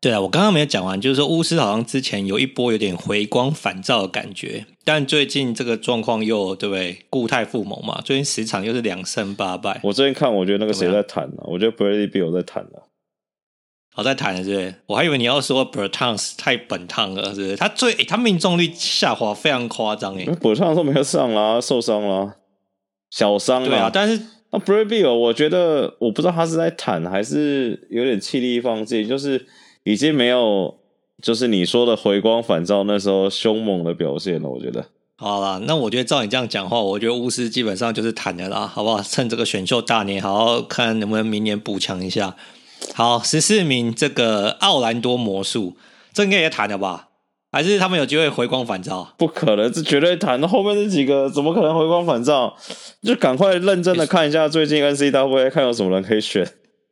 [0.00, 7.04] 对啊，我刚刚没有讲完，就是说巫师好像之前有一波有点回光返照的感觉，但最近这个状况又对不对？
[7.08, 9.80] 固态复萌嘛，最近十场又是两胜八败。
[9.84, 11.42] 我最近看，我觉得那个谁在谈呢？
[11.44, 12.80] 我觉得 Bradley Beal 在谈呢。
[13.94, 14.74] 好在谈了，是不是？
[14.86, 17.56] 我还以为你要说 Bertans 太本烫了，是不是？
[17.56, 20.24] 他最他命中率下滑非常夸张诶。
[20.40, 22.34] Bertans 都没有上啦，受伤啦。
[23.12, 24.18] 小伤对啊，但是
[24.50, 29.46] 那 Bradley Beal 我觉得我不知道他是在坦还是有点气力放弃，就是
[29.84, 30.78] 已经没有
[31.22, 34.48] 就是你说的回光返照那时候凶猛的表现了。
[34.48, 34.86] 我觉得
[35.16, 39.02] 好啦，那我觉得照你这样讲话，我觉得巫师基本上就是坦的啦，好不好？
[39.02, 42.34] 趁这个选秀大年，好好看能不能明年补强一下。
[42.94, 45.76] 好，十四名这个奥兰多魔术，
[46.14, 47.10] 这应该也谈了吧？
[47.52, 49.14] 还是他们有机会回光返照？
[49.18, 50.40] 不可能，这绝对谈。
[50.48, 52.56] 后面这几个怎么可能回光返照？
[53.02, 56.48] 就赶快认真的看一下最近 N C W A 看有什么人可以选。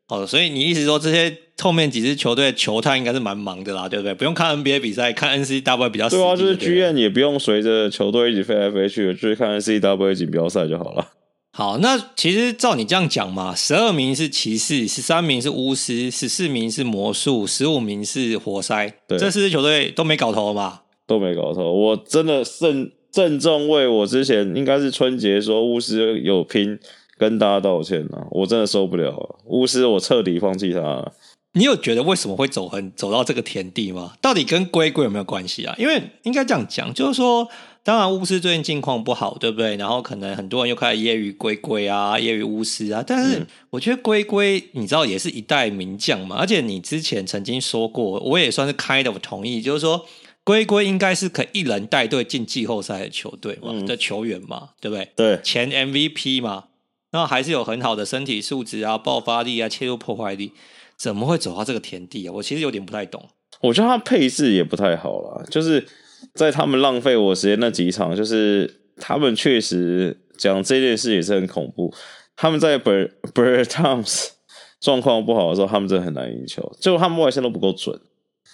[0.08, 4.12] 哦，所以你意思说这些后面几支球队球探应该是蛮忙的啦，对不对？
[4.12, 6.10] 不用看 NBA 比赛，看 N C W A 比较。
[6.10, 11.06] 对啊，就是剧院也不用随着球队一起飞来飞去，就是看 N C W A 锦标赛就好了。
[11.52, 18.88] 好，那其实照你这样讲嘛，十二名是骑士，十三名是巫师，十四名是魔术，十五名是活塞。
[19.08, 20.82] 对，这四支球队都没搞头嘛？
[21.08, 21.72] 都没搞头。
[21.72, 26.78] 我真的慎郑重为我之前应该是春节说巫师有拼，
[27.18, 28.28] 跟大家道歉啊！
[28.30, 31.12] 我真的受不了了，巫师我彻底放弃他了。
[31.54, 34.12] 你有觉得为什么会走很走到这个田地吗？
[34.22, 35.74] 到底跟龟龟有没有关系啊？
[35.76, 37.48] 因为应该这样讲，就是说。
[37.82, 39.74] 当然，巫师最近境况不好，对不对？
[39.76, 43.02] 然后可能很多人又开始揶揄龟龟啊，揶揄巫师啊。
[43.04, 46.36] 但是我觉得龟龟，你知道也是一代名将嘛。
[46.36, 50.04] 而且你之前曾经说过，我也算是 kind of 同意，就是说
[50.44, 55.08] 龟龟应该是可以一人带队进季后赛的球队嘛、嗯、的球员嘛，对不对？
[55.16, 56.64] 对，前 MVP 嘛，
[57.10, 60.52] 然后还是有很好的身体素质啊、爆发力啊、切入破坏力，
[60.98, 62.32] 怎么会走到这个田地啊？
[62.34, 63.30] 我其实有点不太懂。
[63.62, 65.88] 我觉得他配置也不太好啦，就是。
[66.34, 71.92] 在他们浪费我时间那几场，就是他们确实讲这件事也是很恐怖。
[72.36, 74.28] 他们在 Bertans
[74.80, 78.00] 状况不好的时候，他们真的很难赢球，就他们外线都不够准。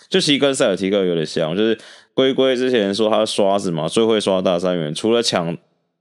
[0.08, 1.78] 就其实跟塞尔提克有点像，就是
[2.14, 5.56] 龟龟之前说他刷子嘛，最会刷大三元，除了抢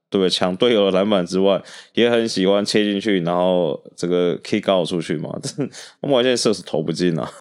[0.10, 1.62] 对抢队友的篮板之外，
[1.94, 5.38] 也很喜欢切进去，然后这个 kick out 出去嘛。
[6.02, 7.32] 他们外线射是投不进啊。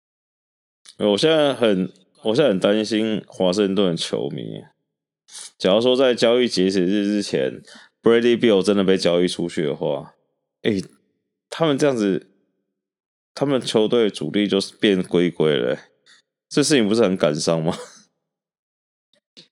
[0.98, 1.90] 我现在很。
[2.28, 4.62] 我现在很担心华盛顿的球迷。
[5.56, 7.62] 假如说在交易截止日之前
[8.02, 10.14] ，Bradley Bill 真的被交易出去的话，
[10.62, 10.84] 哎、欸，
[11.48, 12.30] 他们这样子，
[13.34, 15.80] 他们球队主力就是变龟龟了、欸，
[16.48, 17.76] 这事情不是很感伤吗？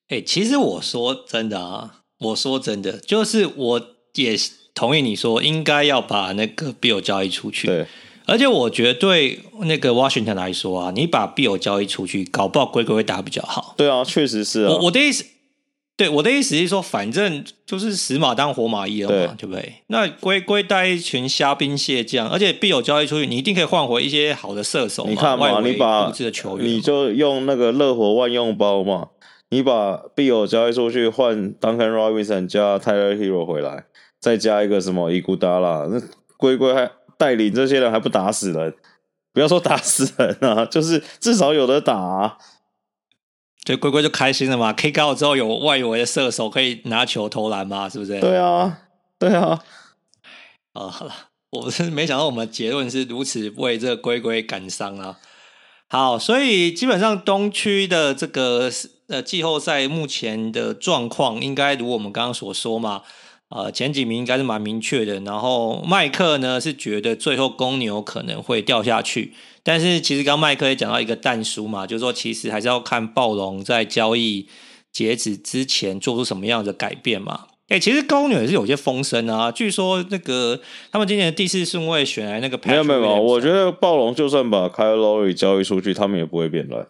[0.09, 4.37] 哎、欸，其实我说真的啊，我说真的，就是我也
[4.75, 7.67] 同意你说，应该要把那个 Bill 交易出去。
[7.67, 7.87] 对。
[8.27, 13.75] 而且我觉得对那个 Washington 来说啊，你把 Bill 交易出去，搞不好龟龟会打比较好。
[13.77, 14.73] 对啊，确实是啊。
[14.73, 15.25] 我我的意思，
[15.97, 19.75] 对我的意思是说，反正就是死马当活马医了嘛，对，对不对？
[19.87, 25.11] 那龟龟带一群虾兵蟹将，而且 Bill 交易出去，你一定可以换回一些好的射手嘛。
[25.11, 26.13] 你看嘛，你把
[26.59, 29.09] 你就用那个热火万用包嘛，
[29.51, 33.85] 你把 Bill 交易出去，换 Duncan Robinson 加 Tyler Herro 回来，
[34.21, 36.03] 再加一个什么伊古达拉，那
[36.37, 36.91] 龟龟还。
[37.19, 38.75] 带领这些人还不打死人，
[39.33, 42.39] 不要说打死人啊， 就是至少有的打啊。
[43.65, 48.21] 对，龟龟就开心了嘛，K 高之后有外围的射手可以拿球投篮嘛，是不是？
[48.21, 48.79] 对啊，
[49.19, 49.61] 对啊。
[50.73, 51.13] 啊，好了，
[51.51, 55.19] 我是没想到我们结论是如此为这个龟龟感伤啊。
[55.89, 58.71] 好，所以基本上东区的这个
[59.09, 63.03] 呃季后赛目前的状况，应该如我们刚刚所说嘛，
[63.49, 65.21] 呃前几名应该是蛮明确的。
[65.21, 69.33] 然后麦克呢是觉得最后公牛可能会掉下去，
[69.63, 74.49] 但是其实刚刚麦克也讲到一个但书嘛，就是说其实还是要看暴龙在交易
[74.93, 77.47] 截止之前做出什么样的改变嘛。
[77.69, 79.51] 哎、欸，其实公牛也是有些风声啊。
[79.51, 80.61] 据说那个
[80.93, 86.87] 他们今年的第四顺位选来那个，没有没有，我觉得暴龙就算把 Kyle Lowry 交易出去，他们也不会变乱。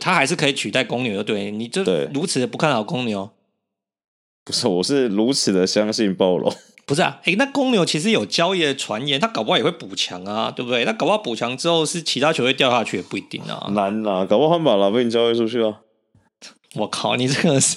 [0.00, 3.30] 他还是可以取代公牛的，对，你这如此的不看好公牛？
[4.44, 6.52] 不是，我是如此的相信暴龙。
[6.84, 10.84] 不是啊，哎、欸，那公牛其实有交易的传言，他搞不好也会补强啊，对不对？
[10.84, 13.68] 那搞不好补强之后是其他球队掉下去也不一定啊。
[13.70, 15.80] 难啊，搞不好他们把 LaVine 交易出去啊。
[16.74, 17.76] 我靠，你这个是，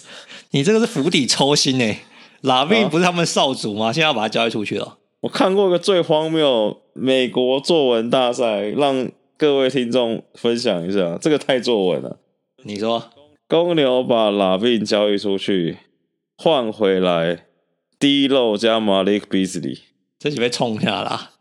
[0.52, 2.00] 你这个是釜底抽薪哎！
[2.42, 3.88] 拉宾不是他们少主吗？
[3.88, 4.98] 啊、现在要把他交易出去了。
[5.22, 12.20] 我看过一个最荒谬美国作文大赛，让各位听众分享一下，这个太作文了。
[12.64, 13.10] 你说，
[13.48, 15.78] 公牛把拉宾交易出去，
[16.38, 17.46] 换回来
[18.00, 19.80] D-Lo 加 Malik Beasley，
[20.20, 21.32] 这是被冲下了，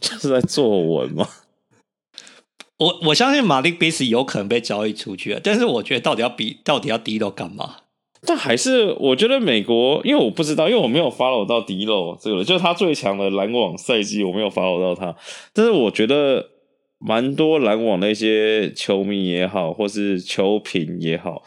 [0.00, 1.28] 这是在作文吗？
[2.78, 7.76] 我我相信马力比斯有可能被交易出去了，但是我觉得到底要比到底要 D-Lo 干嘛？
[8.22, 15.16] 但还是我觉得美国，因为我不知道，因为我没有 follow 到 D-Lo 这个，就是他最强的篮网赛季，我没有 follow 到他。
[15.52, 16.50] 但是我觉得
[16.98, 21.44] 蛮多篮网的一些球迷也好，或是球评也好，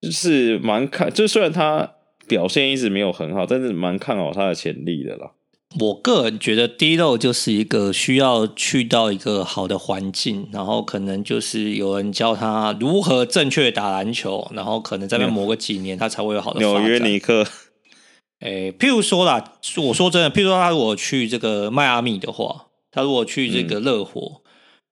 [0.00, 1.94] 就是蛮看，就虽然他
[2.26, 5.32] 表现一直没有很好，但是蛮看好他的潜力的啦。
[5.80, 16.60] 我个人觉得 D-Lo 就是一个需要去到一个好的环境，然后可能就是有人教他如何正确打篮球，然后可能在那磨个几年，他才会有好的。
[16.60, 17.44] 纽约尼克，
[18.40, 19.44] 诶，譬如说啦，
[19.76, 24.47] 我说真的，譬如说他如果去这个迈阿密的话，他如果去这个热火，嗯、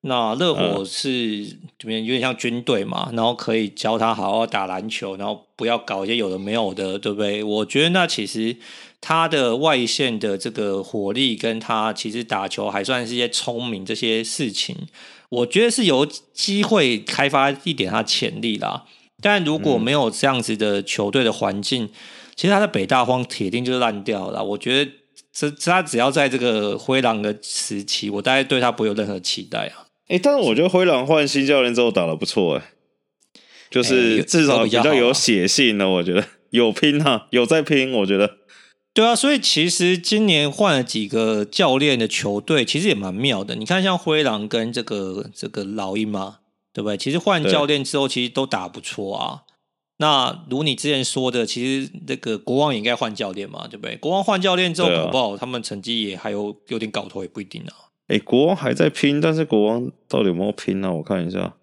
[0.07, 1.47] 那热火是
[1.79, 7.45] 这边有点像军队嘛，然后可以教他好好打篮球，然后不要搞一些有的没有的，对不对？
[7.45, 8.57] 我觉得那其实。
[8.99, 14.75] 他的外线的这个火力，跟他其实打球还算是一些聪明这些事情，
[15.29, 18.85] 我觉得是有机会开发一点他潜力啦。
[19.21, 21.91] 但如果没有这样子的球队的环境，嗯、
[22.35, 24.43] 其实他在北大荒铁定就是烂掉了。
[24.43, 24.91] 我觉得
[25.33, 29.86] 这他只要在这个灰狼的时期，我大概对他不会有任何期待啊。
[30.09, 32.63] 诶、欸，但是我觉得灰狼换新教练之后打的不错诶，
[33.71, 35.89] 就是至少比较有血性呢。
[35.89, 38.39] 我觉得有拼哈，有在拼，我觉得。
[38.95, 43.55] 对啊，所以其实今年换了几个教练的球队，其实也蛮妙的。
[43.55, 46.39] 你看，像灰狼跟这个这个老鹰嘛，
[46.73, 46.97] 对不对？
[46.97, 49.43] 其实换教练之后，其实都打不错啊。
[49.99, 53.97] 那如你之前说的，其实那个国王也应该换教练嘛，对不对？
[53.97, 57.86] 国王换教练之后搞不好，他们成绩也还有有点搞头，也不一定啊。
[58.09, 60.95] 哎，国王还在拼，但是国王到底有没有拼呢？
[60.95, 61.55] 我看一下，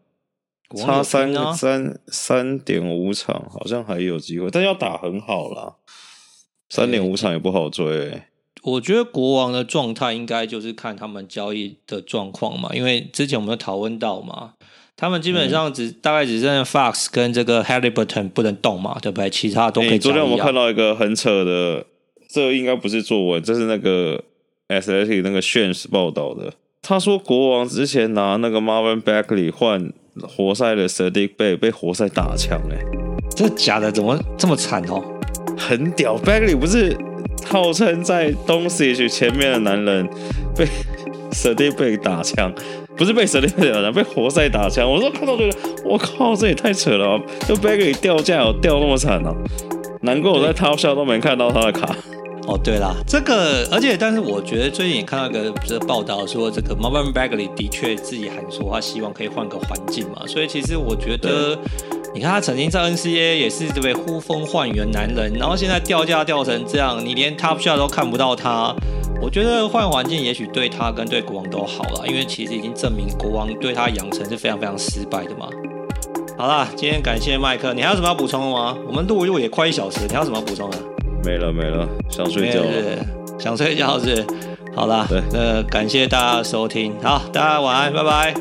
[0.75, 5.75] 差三三三点五场，好像还有机会，但要打很好啦。
[6.69, 8.27] 三点五场也不好追，欸，
[8.63, 14.53] 我觉得国王的状态应该就是看他们交易的状况嘛，因为之前我们有讨论到嘛，
[14.95, 19.29] 他们基本上只、嗯、大概只剩 Fox 跟这个 Haliburton 不能动嘛，对不对？
[19.29, 19.99] 其他都可以。
[19.99, 21.85] 昨天我们看到一个很扯的，
[22.27, 24.23] 这个应该不是作文，这是那个
[24.79, 26.53] Athletic 那个 Shams 报道的。
[26.81, 32.85] 他说国王之前拿那个 Marvin Bagley 换活塞的 Saddiq Bey 被活塞打枪哎，欸，
[33.35, 33.91] 这假的？
[33.91, 35.01] 怎么这么惨哦？
[35.57, 36.97] 很屌，Bagley 不是
[37.45, 40.09] 号称在 Doncic 前面的男人，
[40.55, 40.67] 被
[41.31, 42.53] Saddiq Bey 打枪，
[42.97, 44.91] 不是被 Bey 打枪，被活塞打枪。
[44.91, 47.17] 我说看到觉得，我靠，这也太扯了，
[47.47, 49.33] 就 Bagley 掉价有掉那么惨啊！
[50.01, 51.95] 难怪我在 Top Shot 都没看到他的卡。
[52.47, 61.57] 哦，对啦，这个，而且但是我觉得最近也看到一个这个报道说，这个 Marvin Bagley 的确自己喊说他希望可以换个环境嘛，所以其实我觉得。
[62.15, 68.71] 你看他曾经在 N C A 也是这位呼风唤雨的男人，然后现在掉价掉成这样，你连 Top Shot 都看不到他。
[69.19, 75.49] 我觉得换环境也许对他跟对国王都好了，因为其实已经证明国王对他养成是非常非常失败的嘛。
[76.37, 78.77] 好啦，今天感谢麦克，你还有什么要补充的吗？
[78.87, 80.77] 我们录一录也快一小时，你还有什么要补充的？
[81.23, 82.69] 没了没了，想睡觉了，
[83.39, 84.25] 想睡觉是。
[84.75, 88.33] 好啦，对，那感谢大家收听，好，大家晚安，拜拜。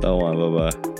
[0.00, 0.97] 大家晚安，拜拜。